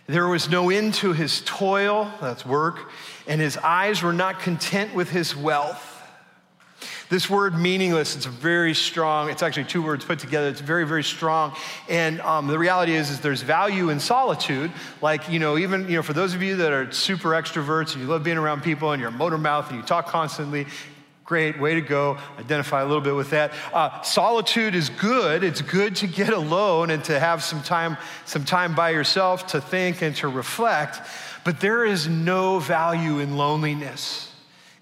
There 0.07 0.27
was 0.27 0.49
no 0.49 0.69
end 0.69 0.93
to 0.95 1.13
his 1.13 1.41
toil, 1.45 2.11
that's 2.21 2.45
work, 2.45 2.91
and 3.27 3.39
his 3.39 3.57
eyes 3.57 4.03
were 4.03 4.13
not 4.13 4.39
content 4.39 4.93
with 4.93 5.09
his 5.09 5.35
wealth. 5.35 5.89
This 7.09 7.29
word 7.29 7.57
meaningless, 7.57 8.15
it's 8.15 8.25
very 8.25 8.73
strong. 8.73 9.29
It's 9.29 9.43
actually 9.43 9.65
two 9.65 9.83
words 9.83 10.03
put 10.03 10.19
together. 10.19 10.47
It's 10.47 10.61
very, 10.61 10.85
very 10.85 11.03
strong. 11.03 11.55
And 11.87 12.19
um, 12.21 12.47
the 12.47 12.57
reality 12.57 12.93
is, 12.93 13.11
is 13.11 13.19
there's 13.19 13.41
value 13.41 13.89
in 13.89 13.99
solitude. 13.99 14.71
Like, 15.01 15.29
you 15.29 15.37
know, 15.37 15.57
even, 15.57 15.87
you 15.87 15.97
know, 15.97 16.01
for 16.01 16.13
those 16.13 16.33
of 16.33 16.41
you 16.41 16.55
that 16.55 16.71
are 16.71 16.91
super 16.91 17.29
extroverts 17.29 17.93
and 17.93 18.01
you 18.01 18.07
love 18.07 18.23
being 18.23 18.37
around 18.37 18.63
people 18.63 18.93
and 18.93 18.99
you're 18.99 19.09
a 19.09 19.13
motor 19.13 19.37
mouth 19.37 19.69
and 19.69 19.79
you 19.79 19.85
talk 19.85 20.07
constantly, 20.07 20.65
Great, 21.25 21.57
way 21.57 21.75
to 21.75 21.81
go. 21.81 22.17
Identify 22.37 22.81
a 22.81 22.85
little 22.85 23.01
bit 23.01 23.15
with 23.15 23.29
that. 23.29 23.53
Uh, 23.73 24.01
solitude 24.01 24.75
is 24.75 24.89
good. 24.89 25.43
It's 25.43 25.61
good 25.61 25.95
to 25.97 26.07
get 26.07 26.29
alone 26.29 26.89
and 26.89 27.01
to 27.05 27.17
have 27.17 27.41
some 27.41 27.63
time, 27.63 27.97
some 28.25 28.43
time 28.43 28.75
by 28.75 28.89
yourself 28.89 29.47
to 29.47 29.61
think 29.61 30.01
and 30.01 30.13
to 30.17 30.27
reflect. 30.27 30.99
But 31.45 31.61
there 31.61 31.85
is 31.85 32.09
no 32.09 32.59
value 32.59 33.19
in 33.19 33.37
loneliness, 33.37 34.33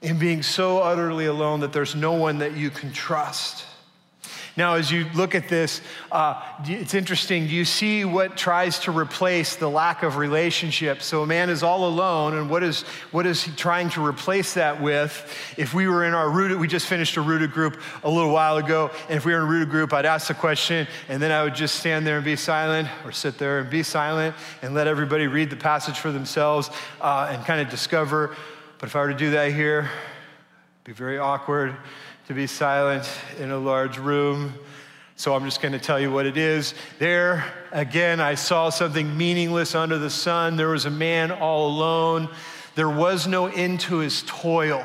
in 0.01 0.17
being 0.17 0.41
so 0.41 0.79
utterly 0.79 1.27
alone 1.27 1.60
that 1.60 1.74
there's 1.74 1.95
no 1.95 2.13
one 2.13 2.39
that 2.39 2.57
you 2.57 2.71
can 2.71 2.91
trust. 2.91 3.65
Now, 4.58 4.74
as 4.74 4.91
you 4.91 5.05
look 5.15 5.34
at 5.34 5.48
this, 5.48 5.81
uh, 6.12 6.41
it's 6.65 6.93
interesting. 6.93 7.48
Do 7.48 7.53
you 7.53 7.63
see 7.63 8.03
what 8.03 8.36
tries 8.36 8.79
to 8.79 8.91
replace 8.91 9.55
the 9.55 9.70
lack 9.70 10.03
of 10.03 10.17
relationship? 10.17 11.01
So 11.01 11.24
a 11.24 11.25
man 11.25 11.50
is 11.50 11.63
all 11.63 11.88
alone, 11.88 12.36
and 12.36 12.50
what 12.50 12.62
is, 12.62 12.81
what 13.12 13.25
is 13.25 13.41
he 13.41 13.53
trying 13.53 13.89
to 13.91 14.05
replace 14.05 14.55
that 14.55 14.81
with? 14.81 15.25
If 15.57 15.74
we 15.74 15.87
were 15.87 16.03
in 16.03 16.14
our 16.14 16.29
rooted, 16.29 16.59
we 16.59 16.68
just 16.68 16.87
finished 16.87 17.16
a 17.16 17.22
rooted 17.22 17.53
group 17.53 17.81
a 18.03 18.09
little 18.09 18.33
while 18.33 18.57
ago, 18.57 18.92
and 19.07 19.16
if 19.16 19.25
we 19.25 19.31
were 19.31 19.40
in 19.40 19.46
a 19.46 19.50
rooted 19.50 19.70
group, 19.70 19.94
I'd 19.94 20.05
ask 20.05 20.27
the 20.27 20.33
question, 20.33 20.85
and 21.07 21.22
then 21.22 21.31
I 21.31 21.44
would 21.44 21.55
just 21.55 21.75
stand 21.75 22.05
there 22.05 22.18
and 22.18 22.25
be 22.25 22.35
silent, 22.35 22.90
or 23.05 23.14
sit 23.14 23.37
there 23.37 23.59
and 23.59 23.70
be 23.70 23.83
silent, 23.83 24.35
and 24.61 24.74
let 24.74 24.85
everybody 24.85 25.27
read 25.27 25.50
the 25.50 25.55
passage 25.55 25.98
for 25.98 26.11
themselves 26.11 26.70
uh, 27.00 27.29
and 27.31 27.46
kind 27.46 27.61
of 27.61 27.70
discover. 27.70 28.35
But 28.79 28.90
if 28.90 28.98
I 28.98 29.00
were 29.00 29.11
to 29.14 29.18
do 29.18 29.31
that 29.31 29.53
here, 29.53 29.90
it'd 30.83 30.83
be 30.83 30.92
very 30.92 31.20
awkward 31.20 31.77
to 32.27 32.34
be 32.34 32.48
silent 32.48 33.10
in 33.40 33.51
a 33.51 33.57
large 33.57 33.98
room. 33.98 34.53
So 35.16 35.36
I'm 35.36 35.46
just 35.46 35.62
going 35.62 35.74
to 35.74 35.79
tell 35.79 36.00
you 36.00 36.12
what 36.12 36.25
it 36.25 36.38
is. 36.38 36.74
There, 36.98 37.44
again, 37.72 38.20
I 38.20 38.36
saw 38.36 38.70
something 38.70 39.18
meaningless 39.18 39.75
under 39.75 39.98
the 39.98 40.10
sun. 40.10 40.55
There 40.55 40.70
was 40.70 40.86
a 40.86 40.92
man 40.92 41.31
all 41.31 41.68
alone. 41.68 42.29
There 42.75 42.90
was 42.90 43.27
no 43.27 43.48
end 43.48 43.81
to 43.81 43.98
his 43.98 44.24
toil. 44.25 44.84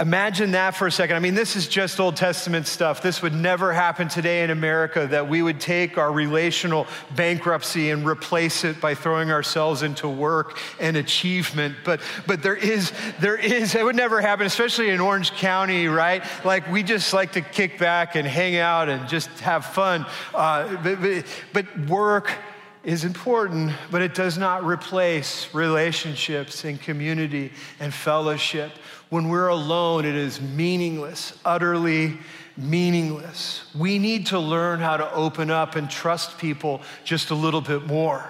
Imagine 0.00 0.52
that 0.52 0.74
for 0.74 0.86
a 0.86 0.90
second. 0.90 1.16
I 1.16 1.18
mean, 1.18 1.34
this 1.34 1.56
is 1.56 1.68
just 1.68 2.00
Old 2.00 2.16
Testament 2.16 2.66
stuff. 2.66 3.02
This 3.02 3.20
would 3.20 3.34
never 3.34 3.70
happen 3.70 4.08
today 4.08 4.42
in 4.42 4.48
America 4.48 5.06
that 5.08 5.28
we 5.28 5.42
would 5.42 5.60
take 5.60 5.98
our 5.98 6.10
relational 6.10 6.86
bankruptcy 7.14 7.90
and 7.90 8.06
replace 8.06 8.64
it 8.64 8.80
by 8.80 8.94
throwing 8.94 9.30
ourselves 9.30 9.82
into 9.82 10.08
work 10.08 10.58
and 10.80 10.96
achievement. 10.96 11.76
But, 11.84 12.00
but 12.26 12.42
there 12.42 12.56
is, 12.56 12.92
there 13.20 13.36
is, 13.36 13.74
it 13.74 13.84
would 13.84 13.94
never 13.94 14.22
happen, 14.22 14.46
especially 14.46 14.88
in 14.88 15.00
Orange 15.00 15.32
County, 15.32 15.86
right? 15.86 16.24
Like 16.46 16.70
we 16.72 16.82
just 16.82 17.12
like 17.12 17.32
to 17.32 17.42
kick 17.42 17.78
back 17.78 18.14
and 18.14 18.26
hang 18.26 18.56
out 18.56 18.88
and 18.88 19.06
just 19.06 19.28
have 19.40 19.66
fun. 19.66 20.06
Uh, 20.34 20.82
but, 20.82 21.02
but, 21.02 21.24
but 21.52 21.88
work, 21.90 22.32
is 22.82 23.04
important, 23.04 23.72
but 23.90 24.00
it 24.00 24.14
does 24.14 24.38
not 24.38 24.64
replace 24.64 25.52
relationships 25.54 26.64
and 26.64 26.80
community 26.80 27.52
and 27.78 27.92
fellowship. 27.92 28.72
When 29.10 29.28
we're 29.28 29.48
alone, 29.48 30.04
it 30.04 30.14
is 30.14 30.40
meaningless, 30.40 31.36
utterly 31.44 32.16
meaningless. 32.56 33.64
We 33.74 33.98
need 33.98 34.26
to 34.26 34.38
learn 34.38 34.78
how 34.78 34.96
to 34.98 35.12
open 35.12 35.50
up 35.50 35.74
and 35.74 35.90
trust 35.90 36.38
people 36.38 36.80
just 37.02 37.30
a 37.30 37.34
little 37.34 37.60
bit 37.60 37.86
more. 37.86 38.24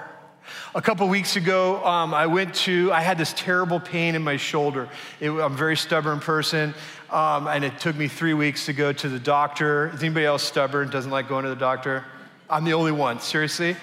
A 0.74 0.80
couple 0.80 1.06
weeks 1.06 1.36
ago, 1.36 1.84
um, 1.84 2.14
I 2.14 2.26
went 2.26 2.54
to, 2.54 2.90
I 2.92 3.02
had 3.02 3.18
this 3.18 3.34
terrible 3.34 3.78
pain 3.78 4.14
in 4.14 4.22
my 4.22 4.38
shoulder. 4.38 4.88
It, 5.20 5.30
I'm 5.30 5.38
a 5.38 5.48
very 5.50 5.76
stubborn 5.76 6.18
person, 6.18 6.74
um, 7.10 7.46
and 7.46 7.62
it 7.62 7.78
took 7.78 7.94
me 7.94 8.08
three 8.08 8.34
weeks 8.34 8.64
to 8.64 8.72
go 8.72 8.90
to 8.90 9.08
the 9.10 9.18
doctor. 9.18 9.90
Is 9.94 10.02
anybody 10.02 10.24
else 10.24 10.42
stubborn, 10.42 10.88
doesn't 10.88 11.10
like 11.10 11.28
going 11.28 11.44
to 11.44 11.50
the 11.50 11.56
doctor? 11.56 12.06
I'm 12.48 12.64
the 12.64 12.72
only 12.72 12.92
one, 12.92 13.20
seriously? 13.20 13.76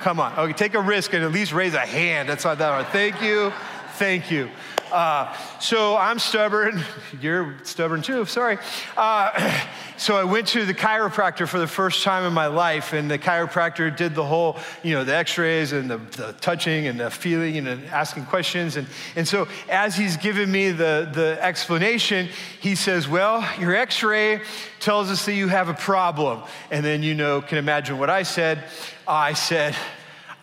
Come 0.00 0.18
on. 0.18 0.32
Okay, 0.38 0.54
take 0.54 0.72
a 0.72 0.80
risk 0.80 1.12
and 1.12 1.22
at 1.22 1.32
least 1.32 1.52
raise 1.52 1.74
a 1.74 1.80
hand. 1.80 2.30
That's 2.30 2.44
not 2.44 2.56
that 2.58 2.70
hard. 2.70 2.86
Thank 2.86 3.20
you. 3.20 3.52
Thank 3.96 4.30
you. 4.30 4.48
Uh, 4.92 5.36
so 5.60 5.96
I'm 5.96 6.18
stubborn. 6.18 6.82
You're 7.20 7.56
stubborn 7.62 8.02
too, 8.02 8.24
sorry. 8.24 8.58
Uh, 8.96 9.60
so 9.96 10.16
I 10.16 10.24
went 10.24 10.48
to 10.48 10.64
the 10.64 10.74
chiropractor 10.74 11.46
for 11.46 11.58
the 11.58 11.66
first 11.66 12.02
time 12.02 12.24
in 12.24 12.32
my 12.32 12.46
life, 12.46 12.92
and 12.92 13.10
the 13.10 13.18
chiropractor 13.18 13.94
did 13.96 14.14
the 14.14 14.24
whole, 14.24 14.58
you 14.82 14.94
know, 14.94 15.04
the 15.04 15.14
x 15.14 15.38
rays 15.38 15.72
and 15.72 15.90
the, 15.90 15.98
the, 15.98 16.32
touching 16.40 16.86
and 16.86 16.98
the 16.98 17.10
feeling 17.10 17.56
and 17.56 17.84
asking 17.86 18.26
questions. 18.26 18.76
And, 18.76 18.86
and 19.14 19.26
so 19.26 19.46
as 19.68 19.96
he's 19.96 20.16
giving 20.16 20.50
me 20.50 20.70
the, 20.70 21.08
the 21.12 21.38
explanation, 21.40 22.28
he 22.60 22.74
says, 22.74 23.08
Well, 23.08 23.46
your 23.60 23.74
x 23.74 24.02
ray 24.02 24.42
tells 24.80 25.10
us 25.10 25.24
that 25.26 25.34
you 25.34 25.48
have 25.48 25.68
a 25.68 25.74
problem. 25.74 26.42
And 26.70 26.84
then, 26.84 27.02
you 27.02 27.14
know, 27.14 27.42
can 27.42 27.58
imagine 27.58 27.98
what 27.98 28.10
I 28.10 28.24
said. 28.24 28.64
I 29.06 29.34
said, 29.34 29.76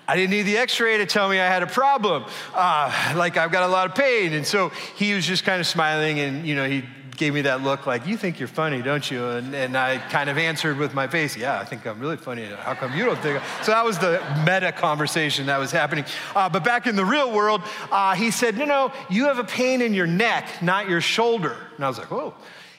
I 0.08 0.16
didn't 0.16 0.30
need 0.30 0.44
the 0.44 0.58
x 0.58 0.80
ray 0.80 0.98
to 0.98 1.06
tell 1.06 1.28
me 1.28 1.40
I 1.40 1.48
had 1.48 1.64
a 1.64 1.68
problem. 1.68 2.26
Uh, 2.54 3.14
like, 3.16 3.36
I've 3.36 3.52
got 3.52 3.64
a 3.64 3.68
lot 3.68 3.88
of 3.90 3.96
pain. 3.96 4.34
And 4.34 4.46
so 4.46 4.70
he 4.96 5.14
was 5.14 5.26
just 5.26 5.44
kind 5.44 5.60
of 5.60 5.68
smiling 5.68 6.20
and, 6.20 6.46
you 6.46 6.56
know, 6.56 6.68
he 6.68 6.84
gave 7.18 7.34
me 7.34 7.42
that 7.42 7.64
look 7.64 7.86
like, 7.86 8.06
you 8.06 8.16
think 8.16 8.40
you're 8.40 8.48
funny, 8.48 8.82
don't 8.82 9.10
you? 9.10 9.26
And, 9.26 9.54
and 9.54 9.76
I 9.76 9.98
kind 9.98 10.30
of 10.30 10.38
answered 10.38 10.78
with 10.78 10.94
my 10.94 11.08
face, 11.08 11.36
yeah, 11.36 11.60
I 11.60 11.66
think 11.66 11.86
I'm 11.86 12.00
really 12.00 12.16
funny. 12.16 12.46
How 12.46 12.76
come 12.76 12.96
you 12.96 13.06
don't 13.06 13.20
think? 13.20 13.42
So 13.64 13.72
that 13.72 13.84
was 13.84 13.98
the 13.98 14.22
meta 14.46 14.72
conversation 14.72 15.48
that 15.48 15.60
was 15.60 15.72
happening. 15.72 16.06
Uh, 16.36 16.48
but 16.48 16.64
back 16.64 16.88
in 16.88 16.96
the 16.96 17.06
real 17.06 17.34
world, 17.34 17.62
uh, 17.92 18.14
he 18.16 18.32
said, 18.32 18.58
no, 18.58 18.66
no, 18.66 18.94
you 19.10 19.26
have 19.26 19.40
a 19.40 19.44
pain 19.44 19.82
in 19.82 19.94
your 19.94 20.08
neck, 20.08 20.62
not 20.62 20.88
your 20.88 21.02
shoulder. 21.02 21.58
And 21.76 21.84
I 21.84 21.88
was 21.88 21.98
like, 21.98 22.12
whoa. 22.12 22.34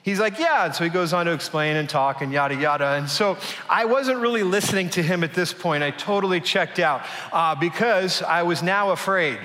He's 0.08 0.18
like, 0.18 0.38
yeah. 0.38 0.64
And 0.64 0.74
so 0.74 0.84
he 0.84 0.90
goes 0.90 1.12
on 1.12 1.26
to 1.26 1.32
explain 1.32 1.76
and 1.76 1.86
talk 1.86 2.22
and 2.22 2.32
yada, 2.32 2.54
yada. 2.54 2.92
And 2.92 3.10
so 3.10 3.36
I 3.68 3.84
wasn't 3.84 4.20
really 4.20 4.42
listening 4.42 4.88
to 4.90 5.02
him 5.02 5.22
at 5.22 5.34
this 5.34 5.52
point. 5.52 5.82
I 5.82 5.90
totally 5.90 6.40
checked 6.40 6.78
out 6.78 7.02
uh, 7.30 7.54
because 7.54 8.22
I 8.22 8.42
was 8.42 8.62
now 8.62 8.92
afraid. 8.92 9.38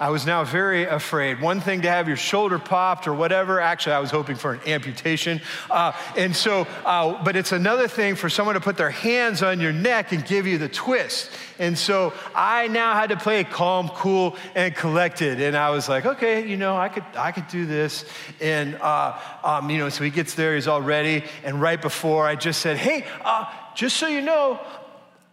I 0.00 0.10
was 0.10 0.26
now 0.26 0.44
very 0.44 0.84
afraid. 0.84 1.40
One 1.40 1.60
thing 1.60 1.82
to 1.82 1.88
have 1.90 2.08
your 2.08 2.16
shoulder 2.16 2.58
popped 2.58 3.06
or 3.06 3.14
whatever. 3.14 3.60
Actually, 3.60 3.94
I 3.94 3.98
was 4.00 4.10
hoping 4.10 4.36
for 4.36 4.54
an 4.54 4.60
amputation. 4.66 5.40
Uh, 5.70 5.92
and 6.16 6.34
so, 6.34 6.66
uh, 6.84 7.22
but 7.24 7.36
it's 7.36 7.52
another 7.52 7.88
thing 7.88 8.14
for 8.14 8.28
someone 8.28 8.54
to 8.54 8.60
put 8.60 8.76
their 8.76 8.90
hands 8.90 9.42
on 9.42 9.60
your 9.60 9.72
neck 9.72 10.12
and 10.12 10.24
give 10.24 10.46
you 10.46 10.58
the 10.58 10.68
twist. 10.68 11.30
And 11.58 11.78
so 11.78 12.12
I 12.34 12.68
now 12.68 12.94
had 12.94 13.10
to 13.10 13.16
play 13.16 13.44
calm, 13.44 13.88
cool, 13.90 14.36
and 14.54 14.74
collected. 14.74 15.40
And 15.40 15.56
I 15.56 15.70
was 15.70 15.88
like, 15.88 16.06
okay, 16.06 16.46
you 16.46 16.56
know, 16.56 16.76
I 16.76 16.88
could, 16.88 17.04
I 17.16 17.30
could 17.32 17.48
do 17.48 17.66
this. 17.66 18.04
And, 18.40 18.74
uh, 18.76 19.18
um, 19.44 19.70
you 19.70 19.78
know, 19.78 19.88
so 19.88 20.02
he 20.04 20.10
gets 20.10 20.34
there, 20.34 20.54
he's 20.54 20.66
all 20.66 20.82
ready. 20.82 21.24
And 21.44 21.60
right 21.60 21.80
before, 21.80 22.26
I 22.26 22.34
just 22.34 22.60
said, 22.60 22.76
hey, 22.76 23.06
uh, 23.24 23.44
just 23.74 23.96
so 23.96 24.06
you 24.06 24.20
know, 24.20 24.60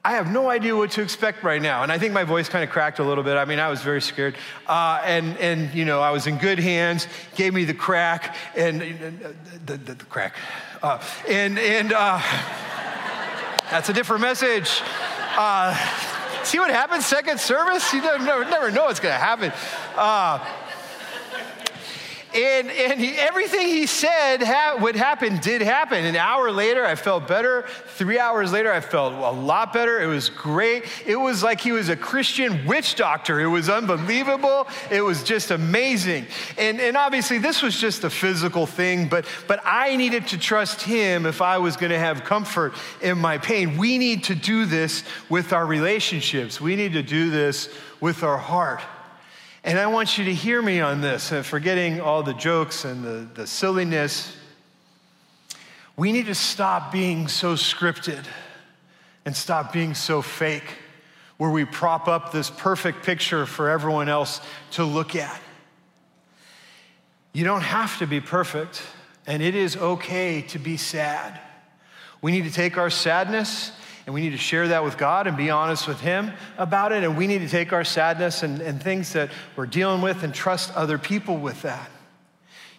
I 0.09 0.13
have 0.13 0.31
no 0.31 0.49
idea 0.49 0.75
what 0.75 0.89
to 0.93 1.03
expect 1.03 1.43
right 1.43 1.61
now. 1.61 1.83
And 1.83 1.91
I 1.91 1.99
think 1.99 2.13
my 2.13 2.23
voice 2.23 2.49
kind 2.49 2.63
of 2.63 2.71
cracked 2.71 2.97
a 2.97 3.03
little 3.03 3.23
bit. 3.23 3.37
I 3.37 3.45
mean, 3.45 3.59
I 3.59 3.69
was 3.69 3.83
very 3.83 4.01
scared. 4.01 4.35
Uh, 4.65 4.99
and, 5.05 5.37
and, 5.37 5.71
you 5.71 5.85
know, 5.85 6.01
I 6.01 6.09
was 6.09 6.25
in 6.25 6.39
good 6.39 6.57
hands, 6.57 7.05
gave 7.35 7.53
me 7.53 7.63
the 7.63 7.75
crack, 7.75 8.35
and 8.55 8.81
uh, 8.81 9.29
the, 9.67 9.77
the, 9.77 10.05
crack. 10.05 10.33
Uh, 10.81 10.99
and 11.27 11.59
and 11.59 11.93
uh, 11.93 12.19
that's 13.69 13.89
a 13.89 13.93
different 13.93 14.23
message. 14.23 14.81
Uh, 15.37 15.77
see 16.43 16.57
what 16.57 16.71
happens 16.71 17.05
second 17.05 17.39
service? 17.39 17.93
You 17.93 18.01
never, 18.01 18.45
never 18.45 18.71
know 18.71 18.85
what's 18.85 18.99
going 18.99 19.13
to 19.13 19.19
happen. 19.23 19.53
And, 22.39 22.69
and 22.71 22.99
he, 23.01 23.17
everything 23.17 23.67
he 23.67 23.85
said 23.85 24.41
ha- 24.41 24.77
would 24.79 24.95
happen 24.95 25.39
did 25.39 25.61
happen. 25.61 26.05
An 26.05 26.15
hour 26.15 26.51
later, 26.51 26.85
I 26.85 26.95
felt 26.95 27.27
better. 27.27 27.65
Three 27.97 28.17
hours 28.17 28.53
later, 28.53 28.71
I 28.71 28.79
felt 28.79 29.13
a 29.13 29.37
lot 29.37 29.73
better. 29.73 29.99
It 29.99 30.05
was 30.05 30.29
great. 30.29 30.85
It 31.05 31.17
was 31.17 31.43
like 31.43 31.59
he 31.59 31.73
was 31.73 31.89
a 31.89 31.97
Christian 31.97 32.65
witch 32.65 32.95
doctor. 32.95 33.41
It 33.41 33.47
was 33.47 33.67
unbelievable. 33.67 34.67
It 34.89 35.01
was 35.01 35.21
just 35.21 35.51
amazing. 35.51 36.27
And, 36.57 36.79
and 36.79 36.95
obviously, 36.95 37.39
this 37.39 37.61
was 37.61 37.77
just 37.77 38.05
a 38.05 38.09
physical 38.09 38.65
thing, 38.65 39.09
but, 39.09 39.25
but 39.47 39.59
I 39.65 39.97
needed 39.97 40.27
to 40.27 40.37
trust 40.37 40.81
him 40.81 41.25
if 41.25 41.41
I 41.41 41.57
was 41.57 41.75
going 41.75 41.91
to 41.91 41.99
have 41.99 42.23
comfort 42.23 42.73
in 43.01 43.17
my 43.17 43.37
pain. 43.37 43.77
We 43.77 43.97
need 43.97 44.23
to 44.25 44.35
do 44.35 44.65
this 44.65 45.03
with 45.27 45.51
our 45.51 45.65
relationships, 45.65 46.61
we 46.61 46.77
need 46.77 46.93
to 46.93 47.03
do 47.03 47.31
this 47.31 47.69
with 47.99 48.23
our 48.23 48.37
heart. 48.37 48.79
And 49.63 49.77
I 49.77 49.87
want 49.87 50.17
you 50.17 50.25
to 50.25 50.33
hear 50.33 50.61
me 50.61 50.79
on 50.79 51.01
this, 51.01 51.31
uh, 51.33 51.43
forgetting 51.43 51.99
all 51.99 52.23
the 52.23 52.33
jokes 52.33 52.85
and 52.85 53.03
the, 53.03 53.27
the 53.33 53.45
silliness. 53.45 54.35
We 55.97 56.13
need 56.13 56.27
to 56.27 56.35
stop 56.35 56.93
being 56.93 57.27
so 57.27 57.55
scripted 57.55 58.23
and 59.25 59.35
stop 59.35 59.73
being 59.73 59.93
so 59.93 60.21
fake, 60.21 60.77
where 61.37 61.49
we 61.49 61.65
prop 61.65 62.07
up 62.07 62.31
this 62.31 62.49
perfect 62.49 63.05
picture 63.05 63.45
for 63.45 63.69
everyone 63.69 64.07
else 64.07 64.39
to 64.71 64.85
look 64.85 65.13
at. 65.15 65.41
You 67.33 67.43
don't 67.43 67.61
have 67.61 67.99
to 67.99 68.07
be 68.07 68.21
perfect, 68.21 68.81
and 69.27 69.43
it 69.43 69.55
is 69.55 69.75
okay 69.75 70.41
to 70.43 70.59
be 70.59 70.77
sad. 70.77 71.39
We 72.21 72.31
need 72.31 72.45
to 72.45 72.51
take 72.51 72.77
our 72.77 72.89
sadness 72.89 73.73
and 74.09 74.15
we 74.15 74.21
need 74.21 74.31
to 74.31 74.37
share 74.37 74.69
that 74.69 74.83
with 74.83 74.97
God 74.97 75.27
and 75.27 75.37
be 75.37 75.51
honest 75.51 75.87
with 75.87 76.01
Him 76.01 76.31
about 76.57 76.91
it. 76.91 77.03
And 77.03 77.15
we 77.15 77.27
need 77.27 77.41
to 77.41 77.47
take 77.47 77.71
our 77.73 77.83
sadness 77.83 78.41
and, 78.41 78.59
and 78.59 78.81
things 78.81 79.13
that 79.13 79.29
we're 79.55 79.67
dealing 79.67 80.01
with 80.01 80.23
and 80.23 80.33
trust 80.33 80.73
other 80.75 80.97
people 80.97 81.37
with 81.37 81.61
that. 81.61 81.91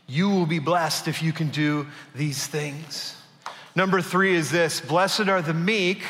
You 0.08 0.28
will 0.28 0.44
be 0.44 0.58
blessed 0.58 1.06
if 1.06 1.22
you 1.22 1.32
can 1.32 1.50
do 1.50 1.86
these 2.16 2.48
things. 2.48 3.14
Number 3.76 4.02
three 4.02 4.34
is 4.34 4.50
this 4.50 4.80
Blessed 4.80 5.28
are 5.28 5.40
the 5.40 5.54
meek. 5.54 6.02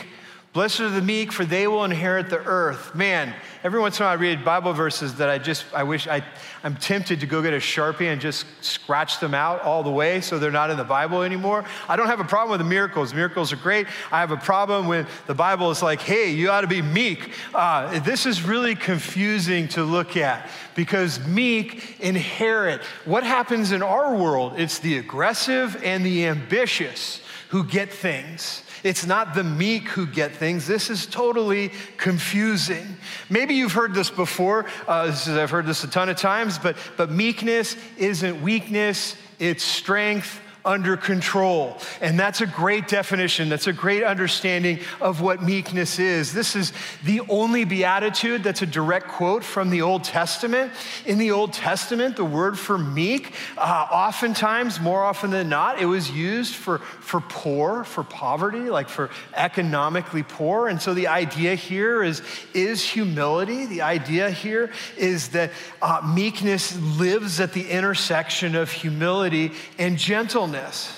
Blessed 0.52 0.80
are 0.80 0.88
the 0.88 1.00
meek, 1.00 1.30
for 1.30 1.44
they 1.44 1.68
will 1.68 1.84
inherit 1.84 2.28
the 2.28 2.44
earth. 2.44 2.92
Man, 2.92 3.32
every 3.62 3.78
once 3.78 4.00
in 4.00 4.02
a 4.02 4.06
while 4.06 4.18
I 4.18 4.20
read 4.20 4.44
Bible 4.44 4.72
verses 4.72 5.14
that 5.14 5.30
I 5.30 5.38
just, 5.38 5.64
I 5.72 5.84
wish 5.84 6.08
I, 6.08 6.24
I'm 6.64 6.74
tempted 6.74 7.20
to 7.20 7.26
go 7.26 7.40
get 7.40 7.54
a 7.54 7.58
Sharpie 7.58 8.12
and 8.12 8.20
just 8.20 8.46
scratch 8.60 9.20
them 9.20 9.32
out 9.32 9.62
all 9.62 9.84
the 9.84 9.92
way 9.92 10.20
so 10.20 10.40
they're 10.40 10.50
not 10.50 10.70
in 10.70 10.76
the 10.76 10.82
Bible 10.82 11.22
anymore. 11.22 11.64
I 11.88 11.94
don't 11.94 12.08
have 12.08 12.18
a 12.18 12.24
problem 12.24 12.50
with 12.50 12.58
the 12.58 12.68
miracles. 12.68 13.14
Miracles 13.14 13.52
are 13.52 13.56
great. 13.58 13.86
I 14.10 14.18
have 14.18 14.32
a 14.32 14.36
problem 14.36 14.88
when 14.88 15.06
the 15.28 15.36
Bible 15.36 15.70
is 15.70 15.84
like, 15.84 16.00
hey, 16.00 16.32
you 16.32 16.50
ought 16.50 16.62
to 16.62 16.66
be 16.66 16.82
meek. 16.82 17.32
Uh, 17.54 18.00
this 18.00 18.26
is 18.26 18.42
really 18.42 18.74
confusing 18.74 19.68
to 19.68 19.84
look 19.84 20.16
at 20.16 20.50
because 20.74 21.24
meek 21.28 22.00
inherit. 22.00 22.82
What 23.04 23.22
happens 23.22 23.70
in 23.70 23.84
our 23.84 24.16
world? 24.16 24.54
It's 24.58 24.80
the 24.80 24.98
aggressive 24.98 25.80
and 25.84 26.04
the 26.04 26.26
ambitious 26.26 27.22
who 27.50 27.62
get 27.62 27.92
things. 27.92 28.64
It's 28.82 29.06
not 29.06 29.34
the 29.34 29.44
meek 29.44 29.88
who 29.88 30.06
get 30.06 30.32
things. 30.32 30.66
This 30.66 30.90
is 30.90 31.06
totally 31.06 31.70
confusing. 31.96 32.96
Maybe 33.28 33.54
you've 33.54 33.72
heard 33.72 33.94
this 33.94 34.10
before. 34.10 34.66
Uh, 34.88 35.06
this 35.06 35.26
is, 35.26 35.36
I've 35.36 35.50
heard 35.50 35.66
this 35.66 35.84
a 35.84 35.88
ton 35.88 36.08
of 36.08 36.16
times, 36.16 36.58
but, 36.58 36.76
but 36.96 37.10
meekness 37.10 37.76
isn't 37.96 38.42
weakness, 38.42 39.16
it's 39.38 39.62
strength 39.62 40.40
under 40.64 40.96
control. 40.96 41.78
And 42.00 42.18
that's 42.18 42.40
a 42.40 42.46
great 42.46 42.88
definition. 42.88 43.48
That's 43.48 43.66
a 43.66 43.72
great 43.72 44.02
understanding 44.02 44.80
of 45.00 45.20
what 45.20 45.42
meekness 45.42 45.98
is. 45.98 46.32
This 46.32 46.54
is 46.54 46.72
the 47.04 47.20
only 47.28 47.64
beatitude 47.64 48.42
that's 48.42 48.62
a 48.62 48.66
direct 48.66 49.08
quote 49.08 49.42
from 49.42 49.70
the 49.70 49.82
Old 49.82 50.04
Testament. 50.04 50.72
In 51.06 51.18
the 51.18 51.30
Old 51.30 51.52
Testament, 51.52 52.16
the 52.16 52.24
word 52.24 52.58
for 52.58 52.76
meek, 52.76 53.32
uh, 53.56 53.86
oftentimes, 53.90 54.80
more 54.80 55.02
often 55.02 55.30
than 55.30 55.48
not, 55.48 55.80
it 55.80 55.86
was 55.86 56.10
used 56.10 56.54
for, 56.54 56.78
for 56.78 57.20
poor, 57.20 57.84
for 57.84 58.04
poverty, 58.04 58.70
like 58.70 58.88
for 58.88 59.10
economically 59.34 60.22
poor. 60.22 60.68
And 60.68 60.80
so 60.80 60.92
the 60.94 61.06
idea 61.06 61.54
here 61.54 62.02
is, 62.02 62.22
is 62.52 62.82
humility. 62.82 63.66
The 63.66 63.82
idea 63.82 64.30
here 64.30 64.70
is 64.98 65.28
that 65.28 65.52
uh, 65.80 66.12
meekness 66.14 66.78
lives 66.98 67.40
at 67.40 67.52
the 67.52 67.70
intersection 67.70 68.54
of 68.54 68.70
humility 68.70 69.52
and 69.78 69.96
gentleness 69.96 70.49
stillness. 70.50 70.96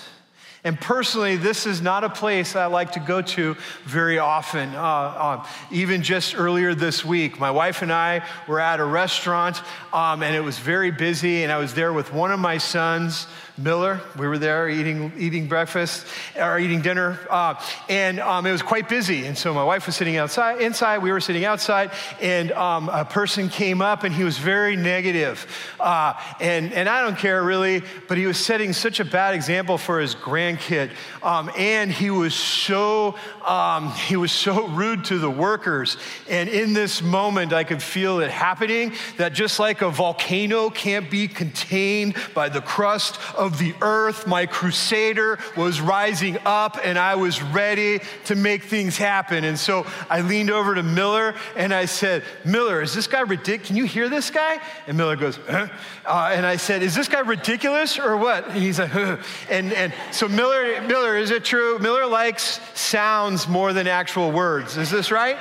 And 0.65 0.81
personally, 0.81 1.37
this 1.37 1.67
is 1.67 1.83
not 1.83 2.05
a 2.05 2.09
place 2.09 2.55
I 2.55 2.67
like 2.67 2.93
to 2.93 3.01
go 3.01 3.21
to 3.21 3.57
very 3.85 4.21
often. 4.21 4.73
Uh, 4.75 4.81
uh, 4.81 5.47
even 5.73 6.05
just 6.05 6.37
earlier 6.37 6.73
this 6.73 7.05
week, 7.05 7.41
my 7.41 7.51
wife 7.51 7.83
and 7.83 7.93
I 7.93 8.25
were 8.47 8.61
at 8.61 8.79
a 8.79 8.85
restaurant, 8.85 9.61
um, 9.93 10.23
and 10.23 10.37
it 10.37 10.41
was 10.41 10.59
very 10.61 10.93
busy, 10.93 11.43
and 11.43 11.51
I 11.51 11.59
was 11.59 11.75
there 11.75 11.93
with 11.93 12.13
one 12.13 12.31
of 12.31 12.39
my 12.39 12.59
sons 12.59 13.27
Miller. 13.59 14.01
We 14.19 14.27
were 14.27 14.39
there 14.39 14.69
eating, 14.69 15.13
eating 15.19 15.47
breakfast 15.47 16.07
or 16.37 16.59
eating 16.59 16.81
dinner, 16.81 17.19
uh, 17.29 17.55
and 17.89 18.19
um, 18.21 18.47
it 18.47 18.53
was 18.53 18.63
quite 18.63 18.89
busy. 18.89 19.27
And 19.27 19.37
so 19.37 19.53
my 19.53 19.65
wife 19.65 19.87
was 19.87 19.95
sitting 19.95 20.17
outside, 20.17 20.61
inside. 20.61 20.99
We 20.99 21.13
were 21.13 21.21
sitting 21.21 21.45
outside, 21.45 21.91
and 22.21 22.53
um, 22.53 22.89
a 22.89 23.05
person 23.05 23.49
came 23.49 23.83
up, 23.83 24.05
and 24.05 24.15
he 24.15 24.25
was 24.25 24.39
very 24.39 24.75
negative. 24.75 25.47
Uh, 25.79 26.15
and 26.41 26.73
and 26.73 26.89
I 26.89 27.03
don't 27.03 27.19
care 27.19 27.43
really, 27.43 27.83
but 28.09 28.17
he 28.17 28.27
was 28.27 28.39
setting 28.39 28.73
such 28.73 29.01
a 29.01 29.05
bad 29.05 29.35
example 29.35 29.77
for 29.77 30.01
his 30.01 30.15
grandkid, 30.15 30.91
um, 31.23 31.51
and 31.57 31.93
he 31.93 32.11
was 32.11 32.35
so 32.35 33.17
um, 33.47 33.91
he 33.91 34.17
was 34.17 34.33
so 34.33 34.67
rude 34.69 35.05
to 35.07 35.19
the 35.19 35.31
workers. 35.31 35.99
And 36.29 36.49
in 36.49 36.73
this 36.73 37.03
moment, 37.03 37.53
I 37.53 37.65
could 37.65 37.83
feel 37.83 38.21
it 38.21 38.31
happening. 38.31 38.95
That 39.19 39.35
just 39.35 39.59
like 39.59 39.83
a 39.83 39.91
volcano 39.91 40.71
can't 40.71 41.11
be 41.11 41.29
contained 41.29 42.17
by 42.35 42.49
the 42.49 42.63
crust 42.63 43.19
of 43.43 43.59
the 43.59 43.75
earth. 43.83 44.27
My 44.29 44.47
crusader 44.47 45.37
was 45.57 45.81
rising 45.81 46.39
up 46.45 46.79
and 46.85 46.97
I 46.97 47.17
was 47.17 47.43
ready 47.43 48.01
to 48.27 48.37
make 48.37 48.63
things 48.63 48.97
happen. 48.97 49.43
And 49.43 49.59
so 49.59 49.85
I 50.09 50.21
leaned 50.21 50.51
over 50.51 50.77
to 50.77 50.83
Miller 50.85 51.35
and 51.57 51.75
I 51.75 51.87
said, 51.87 52.23
Miller, 52.45 52.81
is 52.81 52.95
this 52.95 53.09
guy 53.09 53.23
ridiculous? 53.23 53.67
Can 53.67 53.77
you 53.77 53.85
hear 53.85 54.09
this 54.09 54.31
guy? 54.31 54.61
And 54.87 54.97
Miller 54.97 55.17
goes, 55.17 55.41
huh? 55.49 55.67
uh, 56.07 56.31
and 56.33 56.47
I 56.47 56.57
said, 56.57 56.85
is 56.85 56.95
this 56.95 57.09
guy 57.09 57.21
ridiculous 57.21 57.99
or 57.99 58.17
what? 58.17 58.47
And 58.47 58.63
he's 58.63 58.79
like, 58.79 58.91
huh. 58.91 59.17
and, 59.51 59.73
and 59.73 59.93
so 60.13 60.29
Miller, 60.29 60.81
Miller, 60.83 61.17
is 61.17 61.33
it 61.33 61.45
true? 61.45 61.81
Miller 61.81 62.07
likes 62.07 62.61
sounds 62.75 63.49
more 63.49 63.73
than 63.73 63.89
actual 63.89 64.31
words. 64.31 64.77
Is 64.77 64.89
this 64.89 65.11
right? 65.11 65.37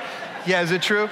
Yeah, 0.48 0.64
is 0.64 0.72
it 0.72 0.82
true? 0.82 1.08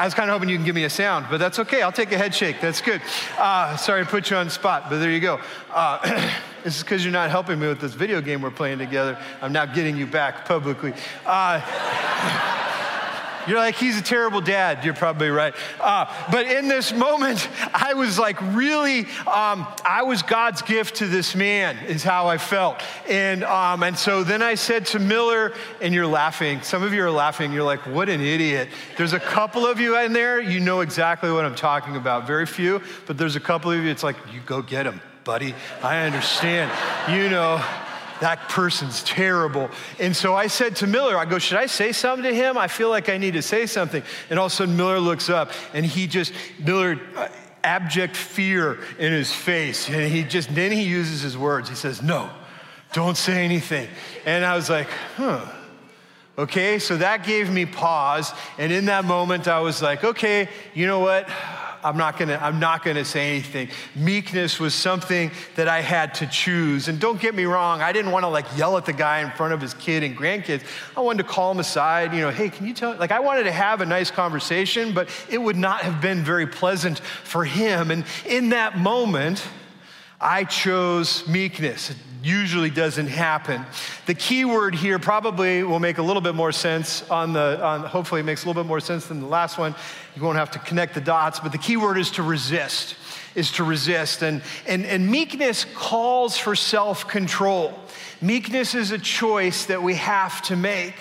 I 0.00 0.04
was 0.06 0.14
kind 0.14 0.30
of 0.30 0.32
hoping 0.32 0.48
you 0.48 0.56
can 0.56 0.64
give 0.64 0.74
me 0.74 0.84
a 0.84 0.88
sound, 0.88 1.26
but 1.28 1.36
that's 1.36 1.58
okay. 1.58 1.82
I'll 1.82 1.92
take 1.92 2.10
a 2.10 2.16
head 2.16 2.34
shake. 2.34 2.58
That's 2.58 2.80
good. 2.80 3.02
Uh, 3.36 3.76
sorry 3.76 4.02
to 4.02 4.10
put 4.10 4.30
you 4.30 4.36
on 4.38 4.48
spot, 4.48 4.86
but 4.88 4.98
there 4.98 5.10
you 5.10 5.20
go. 5.20 5.38
Uh, 5.70 6.30
this 6.64 6.76
is 6.76 6.82
because 6.82 7.04
you're 7.04 7.12
not 7.12 7.28
helping 7.28 7.60
me 7.60 7.68
with 7.68 7.82
this 7.82 7.92
video 7.92 8.22
game 8.22 8.40
we're 8.40 8.50
playing 8.50 8.78
together. 8.78 9.18
I'm 9.42 9.52
now 9.52 9.66
getting 9.66 9.98
you 9.98 10.06
back 10.06 10.46
publicly. 10.46 10.94
Uh, 11.26 11.60
You're 13.50 13.58
like, 13.58 13.74
he's 13.74 13.98
a 13.98 14.02
terrible 14.02 14.40
dad. 14.40 14.84
You're 14.84 14.94
probably 14.94 15.28
right. 15.28 15.52
Uh, 15.80 16.06
but 16.30 16.46
in 16.46 16.68
this 16.68 16.92
moment, 16.92 17.48
I 17.74 17.94
was 17.94 18.16
like, 18.16 18.40
really, 18.54 19.00
um, 19.26 19.66
I 19.84 20.04
was 20.04 20.22
God's 20.22 20.62
gift 20.62 20.94
to 20.98 21.08
this 21.08 21.34
man, 21.34 21.76
is 21.88 22.04
how 22.04 22.28
I 22.28 22.38
felt. 22.38 22.80
And, 23.08 23.42
um, 23.42 23.82
and 23.82 23.98
so 23.98 24.22
then 24.22 24.40
I 24.40 24.54
said 24.54 24.86
to 24.86 25.00
Miller, 25.00 25.52
and 25.80 25.92
you're 25.92 26.06
laughing. 26.06 26.62
Some 26.62 26.84
of 26.84 26.94
you 26.94 27.02
are 27.02 27.10
laughing. 27.10 27.52
You're 27.52 27.64
like, 27.64 27.84
what 27.86 28.08
an 28.08 28.20
idiot. 28.20 28.68
There's 28.96 29.14
a 29.14 29.20
couple 29.20 29.66
of 29.66 29.80
you 29.80 29.98
in 29.98 30.12
there, 30.12 30.38
you 30.38 30.60
know 30.60 30.82
exactly 30.82 31.32
what 31.32 31.44
I'm 31.44 31.56
talking 31.56 31.96
about. 31.96 32.28
Very 32.28 32.46
few, 32.46 32.80
but 33.08 33.18
there's 33.18 33.34
a 33.34 33.40
couple 33.40 33.72
of 33.72 33.82
you, 33.82 33.90
it's 33.90 34.04
like, 34.04 34.14
you 34.32 34.38
go 34.46 34.62
get 34.62 34.86
him, 34.86 35.00
buddy. 35.24 35.56
I 35.82 36.02
understand. 36.02 36.70
you 37.08 37.28
know 37.28 37.60
that 38.20 38.48
person's 38.48 39.02
terrible. 39.02 39.70
And 39.98 40.14
so 40.14 40.34
I 40.34 40.46
said 40.46 40.76
to 40.76 40.86
Miller, 40.86 41.16
I 41.16 41.24
go, 41.24 41.38
should 41.38 41.58
I 41.58 41.66
say 41.66 41.92
something 41.92 42.24
to 42.24 42.34
him? 42.34 42.56
I 42.56 42.68
feel 42.68 42.88
like 42.88 43.08
I 43.08 43.18
need 43.18 43.34
to 43.34 43.42
say 43.42 43.66
something. 43.66 44.02
And 44.28 44.38
all 44.38 44.46
of 44.46 44.52
a 44.52 44.54
sudden, 44.54 44.76
Miller 44.76 45.00
looks 45.00 45.28
up 45.28 45.52
and 45.74 45.84
he 45.84 46.06
just, 46.06 46.32
Miller, 46.58 47.00
uh, 47.16 47.28
abject 47.64 48.16
fear 48.16 48.78
in 48.98 49.12
his 49.12 49.32
face. 49.32 49.88
And 49.88 50.12
he 50.12 50.22
just, 50.22 50.54
then 50.54 50.72
he 50.72 50.82
uses 50.82 51.22
his 51.22 51.36
words. 51.36 51.68
He 51.68 51.74
says, 51.74 52.02
no, 52.02 52.30
don't 52.92 53.16
say 53.16 53.44
anything. 53.44 53.88
And 54.24 54.44
I 54.44 54.56
was 54.56 54.70
like, 54.70 54.88
huh. 55.16 55.44
Okay, 56.38 56.78
so 56.78 56.96
that 56.96 57.24
gave 57.26 57.50
me 57.50 57.66
pause. 57.66 58.32
And 58.56 58.72
in 58.72 58.86
that 58.86 59.04
moment, 59.04 59.46
I 59.46 59.60
was 59.60 59.82
like, 59.82 60.04
okay, 60.04 60.48
you 60.72 60.86
know 60.86 61.00
what? 61.00 61.28
I'm 61.82 61.96
not 61.96 62.18
gonna, 62.18 62.38
I'm 62.40 62.58
not 62.60 62.84
gonna 62.84 63.04
say 63.04 63.30
anything. 63.30 63.68
Meekness 63.94 64.60
was 64.60 64.74
something 64.74 65.30
that 65.56 65.68
I 65.68 65.80
had 65.80 66.14
to 66.16 66.26
choose. 66.26 66.88
And 66.88 67.00
don't 67.00 67.20
get 67.20 67.34
me 67.34 67.44
wrong, 67.44 67.80
I 67.80 67.92
didn't 67.92 68.10
wanna 68.10 68.28
like 68.28 68.46
yell 68.56 68.76
at 68.76 68.86
the 68.86 68.92
guy 68.92 69.20
in 69.20 69.30
front 69.32 69.52
of 69.52 69.60
his 69.60 69.74
kid 69.74 70.02
and 70.02 70.16
grandkids. 70.16 70.62
I 70.96 71.00
wanted 71.00 71.22
to 71.22 71.28
call 71.28 71.50
him 71.50 71.58
aside, 71.58 72.12
you 72.12 72.20
know, 72.20 72.30
hey, 72.30 72.48
can 72.48 72.66
you 72.66 72.74
tell, 72.74 72.94
like 72.96 73.12
I 73.12 73.20
wanted 73.20 73.44
to 73.44 73.52
have 73.52 73.80
a 73.80 73.86
nice 73.86 74.10
conversation, 74.10 74.92
but 74.92 75.08
it 75.28 75.38
would 75.38 75.56
not 75.56 75.80
have 75.82 76.00
been 76.00 76.22
very 76.22 76.46
pleasant 76.46 76.98
for 77.00 77.44
him. 77.44 77.90
And 77.90 78.04
in 78.26 78.50
that 78.50 78.78
moment, 78.78 79.42
I 80.20 80.44
chose 80.44 81.26
meekness 81.26 81.90
It 81.90 81.96
usually 82.22 82.68
doesn't 82.68 83.06
happen. 83.06 83.64
The 84.04 84.12
key 84.12 84.44
word 84.44 84.74
here 84.74 84.98
probably 84.98 85.62
will 85.62 85.80
make 85.80 85.96
a 85.96 86.02
little 86.02 86.20
bit 86.20 86.34
more 86.34 86.52
sense 86.52 87.08
on 87.08 87.32
the, 87.32 87.58
on, 87.64 87.80
hopefully 87.84 88.20
it 88.20 88.24
makes 88.24 88.44
a 88.44 88.48
little 88.48 88.62
bit 88.62 88.68
more 88.68 88.80
sense 88.80 89.06
than 89.06 89.20
the 89.20 89.26
last 89.26 89.56
one. 89.56 89.74
You 90.14 90.22
won't 90.22 90.36
have 90.36 90.50
to 90.50 90.58
connect 90.58 90.92
the 90.92 91.00
dots, 91.00 91.40
but 91.40 91.52
the 91.52 91.58
key 91.58 91.78
word 91.78 91.96
is 91.96 92.10
to 92.12 92.22
resist, 92.22 92.96
is 93.34 93.50
to 93.52 93.64
resist. 93.64 94.22
And, 94.22 94.42
and, 94.66 94.84
and 94.84 95.10
meekness 95.10 95.64
calls 95.74 96.36
for 96.36 96.54
self 96.54 97.08
control. 97.08 97.72
Meekness 98.20 98.74
is 98.74 98.90
a 98.90 98.98
choice 98.98 99.64
that 99.66 99.82
we 99.82 99.94
have 99.94 100.42
to 100.42 100.56
make. 100.56 100.94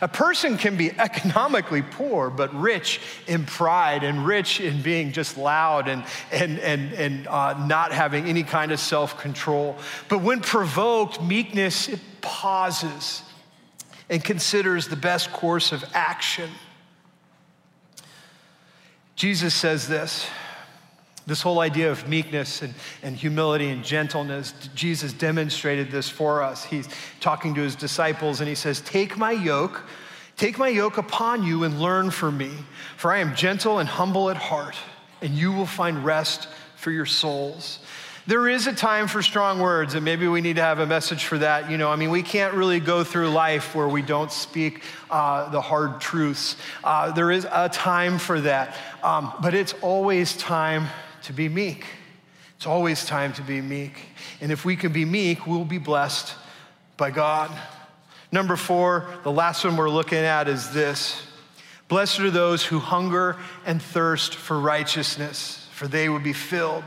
A 0.00 0.08
person 0.08 0.56
can 0.58 0.76
be 0.76 0.90
economically 0.98 1.82
poor, 1.82 2.30
but 2.30 2.54
rich 2.54 3.00
in 3.26 3.44
pride 3.44 4.04
and 4.04 4.26
rich 4.26 4.60
in 4.60 4.82
being 4.82 5.12
just 5.12 5.38
loud 5.38 5.88
and, 5.88 6.04
and, 6.30 6.58
and, 6.58 6.92
and 6.92 7.26
uh, 7.26 7.66
not 7.66 7.92
having 7.92 8.26
any 8.26 8.42
kind 8.42 8.72
of 8.72 8.80
self 8.80 9.18
control. 9.18 9.76
But 10.08 10.22
when 10.22 10.40
provoked, 10.40 11.22
meekness, 11.22 11.88
it 11.88 12.00
pauses 12.20 13.22
and 14.08 14.22
considers 14.22 14.88
the 14.88 14.96
best 14.96 15.32
course 15.32 15.72
of 15.72 15.84
action. 15.94 16.50
Jesus 19.16 19.54
says 19.54 19.88
this 19.88 20.26
this 21.26 21.42
whole 21.42 21.58
idea 21.58 21.90
of 21.90 22.08
meekness 22.08 22.62
and, 22.62 22.72
and 23.02 23.16
humility 23.16 23.68
and 23.68 23.84
gentleness, 23.84 24.54
Jesus 24.74 25.12
demonstrated 25.12 25.90
this 25.90 26.08
for 26.08 26.42
us. 26.42 26.64
He's 26.64 26.88
talking 27.20 27.54
to 27.56 27.60
his 27.60 27.74
disciples 27.74 28.40
and 28.40 28.48
he 28.48 28.54
says, 28.54 28.80
Take 28.80 29.18
my 29.18 29.32
yoke, 29.32 29.82
take 30.36 30.56
my 30.56 30.68
yoke 30.68 30.98
upon 30.98 31.42
you 31.42 31.64
and 31.64 31.80
learn 31.80 32.10
from 32.10 32.38
me, 32.38 32.52
for 32.96 33.12
I 33.12 33.18
am 33.18 33.34
gentle 33.34 33.80
and 33.80 33.88
humble 33.88 34.30
at 34.30 34.36
heart, 34.36 34.76
and 35.20 35.34
you 35.34 35.52
will 35.52 35.66
find 35.66 36.04
rest 36.04 36.48
for 36.76 36.92
your 36.92 37.06
souls. 37.06 37.80
There 38.28 38.48
is 38.48 38.66
a 38.66 38.72
time 38.72 39.06
for 39.06 39.22
strong 39.22 39.60
words, 39.60 39.94
and 39.94 40.04
maybe 40.04 40.26
we 40.26 40.40
need 40.40 40.56
to 40.56 40.62
have 40.62 40.80
a 40.80 40.86
message 40.86 41.24
for 41.24 41.38
that. 41.38 41.70
You 41.70 41.78
know, 41.78 41.90
I 41.90 41.96
mean, 41.96 42.10
we 42.10 42.24
can't 42.24 42.54
really 42.54 42.80
go 42.80 43.04
through 43.04 43.30
life 43.30 43.72
where 43.72 43.86
we 43.86 44.02
don't 44.02 44.32
speak 44.32 44.82
uh, 45.10 45.48
the 45.50 45.60
hard 45.60 46.00
truths. 46.00 46.56
Uh, 46.82 47.12
there 47.12 47.30
is 47.30 47.46
a 47.50 47.68
time 47.68 48.18
for 48.18 48.40
that, 48.40 48.76
um, 49.04 49.32
but 49.40 49.54
it's 49.54 49.74
always 49.74 50.36
time 50.36 50.88
to 51.26 51.32
be 51.32 51.48
meek. 51.48 51.84
It's 52.56 52.66
always 52.66 53.04
time 53.04 53.32
to 53.34 53.42
be 53.42 53.60
meek. 53.60 54.00
And 54.40 54.50
if 54.50 54.64
we 54.64 54.76
can 54.76 54.92
be 54.92 55.04
meek, 55.04 55.46
we'll 55.46 55.64
be 55.64 55.78
blessed 55.78 56.34
by 56.96 57.10
God. 57.10 57.50
Number 58.32 58.56
four, 58.56 59.08
the 59.24 59.32
last 59.32 59.64
one 59.64 59.76
we're 59.76 59.90
looking 59.90 60.18
at 60.18 60.48
is 60.48 60.70
this 60.70 61.26
Blessed 61.88 62.20
are 62.20 62.30
those 62.30 62.64
who 62.64 62.78
hunger 62.78 63.36
and 63.64 63.80
thirst 63.80 64.34
for 64.34 64.58
righteousness, 64.58 65.68
for 65.72 65.86
they 65.86 66.08
will 66.08 66.20
be 66.20 66.32
filled. 66.32 66.84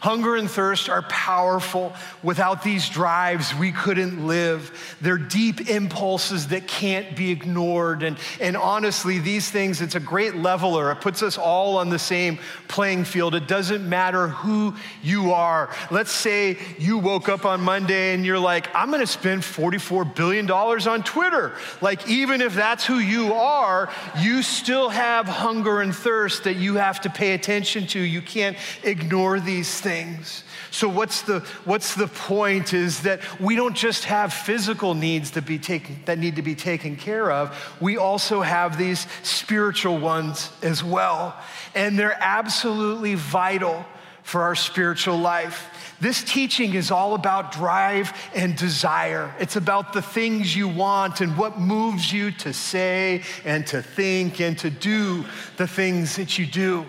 Hunger 0.00 0.36
and 0.36 0.48
thirst 0.48 0.88
are 0.88 1.02
powerful. 1.02 1.92
Without 2.22 2.62
these 2.62 2.88
drives, 2.88 3.52
we 3.54 3.72
couldn't 3.72 4.26
live. 4.26 4.96
They're 5.00 5.18
deep 5.18 5.68
impulses 5.68 6.48
that 6.48 6.68
can't 6.68 7.16
be 7.16 7.32
ignored. 7.32 8.04
And, 8.04 8.16
and 8.40 8.56
honestly, 8.56 9.18
these 9.18 9.50
things, 9.50 9.80
it's 9.80 9.96
a 9.96 10.00
great 10.00 10.36
leveler. 10.36 10.92
It 10.92 11.00
puts 11.00 11.22
us 11.24 11.36
all 11.36 11.78
on 11.78 11.88
the 11.88 11.98
same 11.98 12.38
playing 12.68 13.04
field. 13.04 13.34
It 13.34 13.48
doesn't 13.48 13.88
matter 13.88 14.28
who 14.28 14.76
you 15.02 15.32
are. 15.32 15.74
Let's 15.90 16.12
say 16.12 16.58
you 16.78 16.98
woke 16.98 17.28
up 17.28 17.44
on 17.44 17.60
Monday 17.60 18.14
and 18.14 18.24
you're 18.24 18.38
like, 18.38 18.72
I'm 18.76 18.90
going 18.90 19.00
to 19.00 19.06
spend 19.06 19.42
$44 19.42 20.14
billion 20.14 20.48
on 20.48 21.02
Twitter. 21.02 21.56
Like, 21.80 22.08
even 22.08 22.40
if 22.40 22.54
that's 22.54 22.86
who 22.86 22.98
you 22.98 23.32
are, 23.32 23.90
you 24.20 24.42
still 24.42 24.90
have 24.90 25.26
hunger 25.26 25.80
and 25.80 25.94
thirst 25.94 26.44
that 26.44 26.54
you 26.54 26.76
have 26.76 27.00
to 27.00 27.10
pay 27.10 27.34
attention 27.34 27.88
to. 27.88 28.00
You 28.00 28.22
can't 28.22 28.56
ignore 28.84 29.40
these 29.40 29.80
things 29.80 29.87
things. 29.88 30.44
So 30.70 30.86
what's 30.86 31.22
the 31.22 31.40
what's 31.64 31.94
the 31.94 32.08
point 32.08 32.74
is 32.74 33.02
that 33.02 33.20
we 33.40 33.56
don't 33.56 33.74
just 33.74 34.04
have 34.04 34.34
physical 34.34 34.92
needs 34.94 35.30
that 35.30 35.46
be 35.46 35.58
taken 35.58 36.02
that 36.04 36.18
need 36.18 36.36
to 36.36 36.42
be 36.42 36.54
taken 36.54 36.94
care 36.94 37.30
of. 37.32 37.56
We 37.80 37.96
also 37.96 38.42
have 38.42 38.76
these 38.76 39.06
spiritual 39.22 39.98
ones 39.98 40.50
as 40.62 40.84
well. 40.84 41.34
And 41.74 41.98
they're 41.98 42.18
absolutely 42.20 43.14
vital 43.14 43.86
for 44.24 44.42
our 44.42 44.54
spiritual 44.54 45.16
life. 45.16 45.70
This 46.00 46.22
teaching 46.22 46.74
is 46.74 46.90
all 46.90 47.14
about 47.14 47.50
drive 47.50 48.12
and 48.34 48.54
desire. 48.54 49.34
It's 49.40 49.56
about 49.56 49.94
the 49.94 50.02
things 50.02 50.54
you 50.54 50.68
want 50.68 51.22
and 51.22 51.34
what 51.38 51.58
moves 51.58 52.12
you 52.12 52.30
to 52.32 52.52
say 52.52 53.22
and 53.46 53.66
to 53.68 53.80
think 53.80 54.38
and 54.38 54.58
to 54.58 54.68
do 54.68 55.24
the 55.56 55.66
things 55.66 56.16
that 56.16 56.38
you 56.38 56.44
do. 56.44 56.84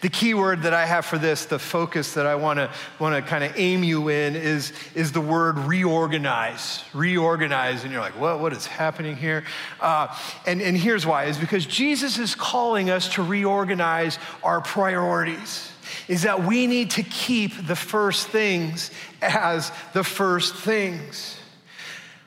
The 0.00 0.08
key 0.08 0.34
word 0.34 0.62
that 0.62 0.74
I 0.74 0.86
have 0.86 1.04
for 1.04 1.18
this, 1.18 1.44
the 1.44 1.58
focus 1.58 2.14
that 2.14 2.26
I 2.26 2.34
want 2.34 2.58
to 2.58 2.70
want 2.98 3.14
to 3.14 3.22
kind 3.22 3.44
of 3.44 3.52
aim 3.56 3.84
you 3.84 4.08
in 4.08 4.34
is, 4.34 4.72
is 4.94 5.12
the 5.12 5.20
word 5.20 5.58
reorganize. 5.58 6.84
Reorganize. 6.92 7.84
And 7.84 7.92
you're 7.92 8.00
like, 8.00 8.18
what, 8.20 8.40
what 8.40 8.52
is 8.52 8.66
happening 8.66 9.16
here? 9.16 9.44
Uh, 9.80 10.08
and, 10.46 10.60
and 10.60 10.76
here's 10.76 11.06
why, 11.06 11.24
is 11.24 11.38
because 11.38 11.66
Jesus 11.66 12.18
is 12.18 12.34
calling 12.34 12.90
us 12.90 13.14
to 13.14 13.22
reorganize 13.22 14.18
our 14.42 14.60
priorities. 14.60 15.70
Is 16.08 16.22
that 16.22 16.44
we 16.44 16.66
need 16.66 16.92
to 16.92 17.02
keep 17.02 17.66
the 17.66 17.76
first 17.76 18.28
things 18.28 18.90
as 19.20 19.70
the 19.92 20.04
first 20.04 20.54
things. 20.54 21.36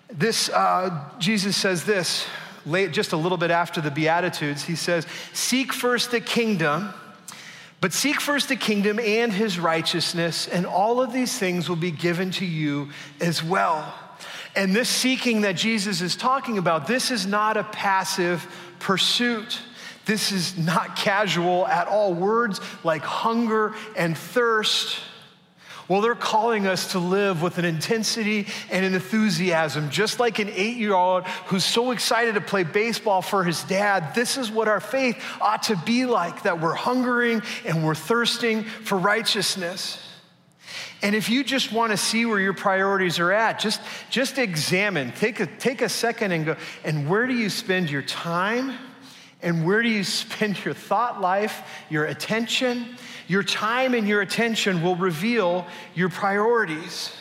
This, 0.09 0.49
uh, 0.49 1.09
Jesus 1.19 1.57
says 1.57 1.83
this, 1.83 2.25
just 2.91 3.13
a 3.13 3.17
little 3.17 3.37
bit 3.37 3.51
after 3.51 3.81
the 3.81 3.91
Beatitudes. 3.91 4.63
He 4.63 4.75
says, 4.75 5.05
Seek 5.33 5.73
first 5.73 6.11
the 6.11 6.19
kingdom 6.19 6.93
but 7.81 7.93
seek 7.93 8.19
first 8.19 8.49
the 8.49 8.55
kingdom 8.55 8.99
and 8.99 9.31
his 9.31 9.59
righteousness, 9.59 10.47
and 10.47 10.65
all 10.65 11.01
of 11.01 11.13
these 11.13 11.37
things 11.37 11.69
will 11.69 11.75
be 11.75 11.91
given 11.91 12.31
to 12.31 12.45
you 12.45 12.89
as 13.21 13.43
well. 13.43 13.93
And 14.55 14.75
this 14.75 14.89
seeking 14.89 15.41
that 15.41 15.55
Jesus 15.55 16.01
is 16.01 16.15
talking 16.15 16.57
about, 16.57 16.87
this 16.87 17.11
is 17.11 17.25
not 17.25 17.57
a 17.57 17.63
passive 17.63 18.47
pursuit. 18.79 19.59
This 20.05 20.31
is 20.31 20.57
not 20.57 20.95
casual 20.95 21.67
at 21.67 21.87
all. 21.87 22.13
Words 22.13 22.61
like 22.83 23.01
hunger 23.01 23.73
and 23.97 24.17
thirst 24.17 24.99
well, 25.87 26.01
they're 26.01 26.15
calling 26.15 26.65
us 26.65 26.93
to 26.93 26.99
live 26.99 27.41
with 27.43 27.59
an 27.59 27.65
intensity 27.65 28.47
and 28.71 28.83
an 28.85 28.95
enthusiasm, 28.95 29.89
just 29.91 30.19
like 30.19 30.39
an 30.39 30.49
eight 30.49 30.77
year 30.77 30.95
old 30.95 31.25
who's 31.47 31.63
so 31.63 31.91
excited 31.91 32.35
to 32.35 32.41
play 32.41 32.63
baseball 32.63 33.21
for 33.21 33.43
his 33.43 33.63
dad. 33.63 34.15
This 34.15 34.37
is 34.37 34.49
what 34.49 34.67
our 34.67 34.79
faith 34.79 35.23
ought 35.39 35.63
to 35.63 35.75
be 35.85 36.05
like 36.05 36.43
that 36.43 36.59
we're 36.59 36.73
hungering 36.73 37.43
and 37.65 37.85
we're 37.85 37.93
thirsting 37.93 38.63
for 38.63 38.97
righteousness. 38.97 40.01
And 41.03 41.13
if 41.13 41.29
you 41.29 41.43
just 41.43 41.71
want 41.71 41.91
to 41.91 41.97
see 41.97 42.25
where 42.25 42.39
your 42.39 42.53
priorities 42.53 43.19
are 43.19 43.31
at, 43.31 43.59
just, 43.59 43.79
just 44.09 44.39
examine, 44.39 45.11
take 45.11 45.39
a, 45.39 45.45
take 45.45 45.83
a 45.83 45.89
second 45.89 46.31
and 46.31 46.45
go, 46.45 46.55
and 46.83 47.07
where 47.07 47.27
do 47.27 47.33
you 47.35 47.49
spend 47.49 47.91
your 47.91 48.01
time? 48.01 48.75
And 49.45 49.63
where 49.63 49.83
do 49.83 49.89
you 49.89 50.03
spend 50.03 50.65
your 50.65 50.73
thought 50.73 51.21
life, 51.21 51.85
your 51.89 52.05
attention? 52.05 52.97
Your 53.27 53.43
time 53.43 53.93
and 53.93 54.07
your 54.07 54.21
attention 54.21 54.81
will 54.81 54.95
reveal 54.95 55.67
your 55.93 56.09
priorities. 56.09 57.15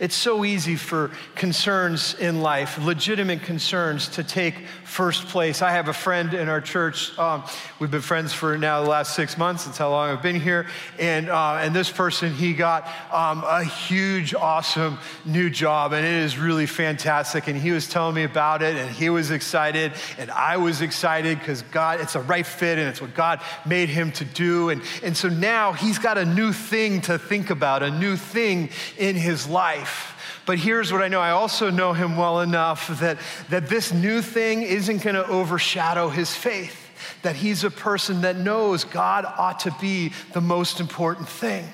It's 0.00 0.16
so 0.16 0.44
easy 0.44 0.74
for 0.74 1.12
concerns 1.36 2.14
in 2.14 2.40
life, 2.40 2.76
legitimate 2.84 3.42
concerns, 3.42 4.08
to 4.10 4.24
take 4.24 4.54
first 4.88 5.28
place. 5.28 5.62
I 5.62 5.70
have 5.70 5.88
a 5.88 5.92
friend 5.92 6.34
in 6.34 6.48
our 6.48 6.60
church. 6.60 7.16
Um, 7.18 7.44
we've 7.78 7.90
been 7.90 8.00
friends 8.00 8.32
for 8.32 8.56
now 8.58 8.82
the 8.82 8.88
last 8.88 9.14
six 9.14 9.38
months. 9.38 9.64
That's 9.64 9.78
how 9.78 9.90
long 9.90 10.10
I've 10.10 10.22
been 10.22 10.40
here. 10.40 10.66
And, 10.98 11.28
uh, 11.28 11.60
and 11.60 11.74
this 11.74 11.90
person, 11.90 12.32
he 12.32 12.54
got 12.54 12.86
um, 13.12 13.44
a 13.46 13.62
huge, 13.62 14.34
awesome 14.34 14.98
new 15.24 15.50
job, 15.50 15.92
and 15.92 16.04
it 16.04 16.12
is 16.12 16.38
really 16.38 16.66
fantastic. 16.66 17.46
And 17.46 17.56
he 17.56 17.70
was 17.70 17.88
telling 17.88 18.14
me 18.14 18.24
about 18.24 18.62
it, 18.62 18.76
and 18.76 18.90
he 18.90 19.10
was 19.10 19.30
excited, 19.30 19.92
and 20.18 20.30
I 20.30 20.56
was 20.56 20.80
excited 20.80 21.38
because 21.38 21.62
God, 21.62 22.00
it's 22.00 22.14
a 22.14 22.22
right 22.22 22.46
fit, 22.46 22.78
and 22.78 22.88
it's 22.88 23.00
what 23.00 23.14
God 23.14 23.40
made 23.66 23.90
him 23.90 24.10
to 24.12 24.24
do. 24.24 24.70
And, 24.70 24.82
and 25.02 25.16
so 25.16 25.28
now 25.28 25.72
he's 25.72 25.98
got 25.98 26.18
a 26.18 26.24
new 26.24 26.52
thing 26.52 27.02
to 27.02 27.18
think 27.18 27.50
about, 27.50 27.82
a 27.82 27.90
new 27.90 28.16
thing 28.16 28.70
in 28.96 29.14
his 29.14 29.46
life 29.46 29.58
life. 29.58 30.14
But 30.48 30.58
here's 30.58 30.90
what 30.90 31.02
I 31.02 31.08
know 31.08 31.20
I 31.20 31.32
also 31.32 31.68
know 31.68 31.92
him 31.92 32.16
well 32.16 32.40
enough 32.40 32.88
that, 33.00 33.18
that 33.50 33.68
this 33.68 33.92
new 33.92 34.22
thing 34.22 34.62
isn't 34.62 35.02
going 35.02 35.14
to 35.14 35.26
overshadow 35.26 36.08
his 36.08 36.34
faith, 36.34 36.74
that 37.20 37.36
he's 37.36 37.64
a 37.64 37.70
person 37.70 38.22
that 38.22 38.38
knows 38.38 38.84
God 38.84 39.26
ought 39.26 39.60
to 39.60 39.76
be 39.78 40.10
the 40.32 40.40
most 40.40 40.80
important 40.80 41.28
thing. 41.28 41.68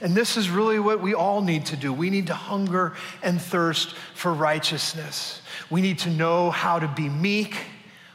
And 0.00 0.14
this 0.14 0.36
is 0.36 0.48
really 0.48 0.78
what 0.78 1.00
we 1.00 1.14
all 1.14 1.42
need 1.42 1.66
to 1.66 1.76
do. 1.76 1.92
We 1.92 2.10
need 2.10 2.28
to 2.28 2.34
hunger 2.34 2.94
and 3.24 3.42
thirst 3.42 3.96
for 4.14 4.32
righteousness. 4.32 5.42
We 5.68 5.80
need 5.80 5.98
to 5.98 6.10
know 6.10 6.52
how 6.52 6.78
to 6.78 6.86
be 6.86 7.08
meek. 7.08 7.56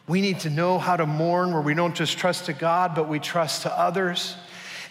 We 0.07 0.21
need 0.21 0.39
to 0.39 0.49
know 0.49 0.79
how 0.79 0.95
to 0.95 1.05
mourn 1.05 1.51
where 1.51 1.61
we 1.61 1.73
don't 1.73 1.95
just 1.95 2.17
trust 2.17 2.45
to 2.45 2.53
God, 2.53 2.95
but 2.95 3.09
we 3.09 3.19
trust 3.19 3.63
to 3.63 3.77
others. 3.77 4.37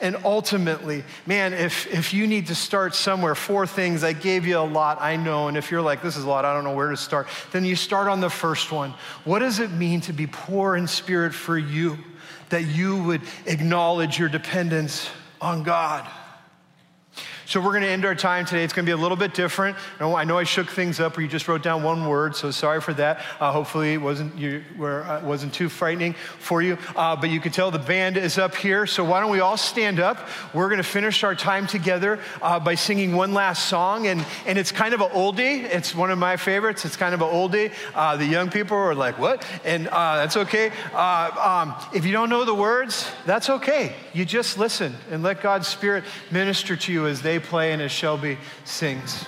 And 0.03 0.17
ultimately, 0.25 1.05
man, 1.27 1.55
if, 1.55 1.87
if 1.87 2.13
you 2.13 2.27
need 2.27 2.49
to 2.49 2.57
start 2.57 2.97
somewhere, 2.97 3.37
four 3.37 3.69
things, 3.69 4.03
I 4.03 4.13
gave 4.13 4.45
you 4.45 4.59
a 4.59 4.67
lot, 4.67 5.01
I 5.01 5.15
know. 5.15 5.47
And 5.47 5.57
if 5.57 5.71
you're 5.71 5.81
like, 5.81 6.03
this 6.03 6.17
is 6.17 6.25
a 6.25 6.29
lot, 6.29 6.45
I 6.45 6.53
don't 6.53 6.65
know 6.65 6.75
where 6.75 6.91
to 6.91 6.97
start, 6.97 7.29
then 7.53 7.65
you 7.65 7.77
start 7.77 8.09
on 8.09 8.21
the 8.21 8.29
first 8.29 8.73
one. 8.73 8.95
What 9.25 9.39
does 9.39 9.61
it 9.61 9.71
mean 9.71 10.01
to 10.03 10.13
be 10.13 10.27
poor 10.27 10.75
in 10.75 10.89
spirit 10.89 11.33
for 11.33 11.57
you? 11.57 11.97
That 12.49 12.65
you 12.65 13.01
would 13.05 13.23
acknowledge 13.47 14.19
your 14.19 14.29
dependence 14.29 15.09
on 15.41 15.63
God. 15.63 16.07
So 17.47 17.61
we're 17.61 17.73
going 17.73 17.83
to 17.83 17.89
end 17.89 18.05
our 18.05 18.15
time 18.15 18.45
today. 18.45 18.63
It's 18.63 18.73
going 18.73 18.87
to 18.87 18.89
be 18.89 18.93
a 18.93 19.03
little 19.03 19.17
bit 19.17 19.35
different. 19.35 19.77
I 20.01 20.25
know 20.25 20.39
I 20.39 20.45
shook 20.45 20.71
things 20.71 21.01
up, 21.01 21.19
or 21.19 21.23
you 21.23 21.29
just 21.29 21.49
wrote 21.49 21.63
down 21.63 21.83
one 21.83 22.07
word, 22.07 22.37
so 22.37 22.51
sorry 22.51 22.81
for 22.81 22.95
that. 22.95 23.21
Uh, 23.41 23.51
hopefully, 23.51 23.95
it 23.95 23.99
wasn't 23.99 24.37
you 24.39 24.63
were, 24.77 25.03
uh, 25.03 25.25
wasn't 25.25 25.53
too 25.53 25.69
frightening 25.69 26.15
for 26.39 26.63
you. 26.63 26.79
Uh, 26.95 27.17
but 27.17 27.31
you 27.31 27.41
can 27.41 27.51
tell 27.51 27.71
the 27.71 27.79
band 27.79 28.17
is 28.17 28.39
up 28.39 28.55
here. 28.55 28.87
So 28.87 29.05
why 29.05 29.21
don't 29.21 29.31
we 29.31 29.41
all 29.41 29.57
stand 29.57 29.99
up? 29.99 30.29
We're 30.55 30.69
going 30.69 30.79
to 30.79 30.85
finish 30.85 31.25
our 31.25 31.35
time 31.35 31.67
together 31.67 32.21
uh, 32.41 32.61
by 32.61 32.77
singing 32.77 33.15
one 33.15 33.35
last 33.35 33.69
song, 33.69 34.07
and 34.07 34.25
and 34.47 34.59
it's 34.59 34.73
kind 34.73 34.95
of 34.95 35.01
an 35.01 35.11
oldie. 35.11 35.65
It's 35.65 35.95
one 35.95 36.11
of 36.11 36.19
my 36.19 36.37
favorites. 36.37 36.85
It's 36.85 36.97
kind 36.97 37.15
of 37.15 37.23
an 37.23 37.29
oldie. 37.29 37.73
Uh, 37.95 38.17
the 38.17 38.27
young 38.27 38.51
people 38.51 38.77
are 38.77 38.95
like, 38.95 39.19
"What?" 39.19 39.45
And 39.65 39.89
uh, 39.89 40.17
that's 40.17 40.37
okay. 40.37 40.71
Um, 40.95 41.75
if 41.93 42.07
you 42.07 42.13
don't 42.13 42.31
know 42.31 42.45
the 42.45 42.55
words, 42.55 43.11
that's 43.27 43.51
okay. 43.51 43.95
You 44.13 44.25
just 44.25 44.59
listen 44.59 44.95
and 45.11 45.23
let 45.23 45.43
God's 45.43 45.67
Spirit 45.67 46.05
minister 46.31 46.77
to 46.77 46.93
you 46.93 47.07
as 47.07 47.23
they 47.23 47.39
play 47.43 47.73
and 47.73 47.83
as 47.83 47.93
Shelby 47.93 48.39
sings. 48.65 49.25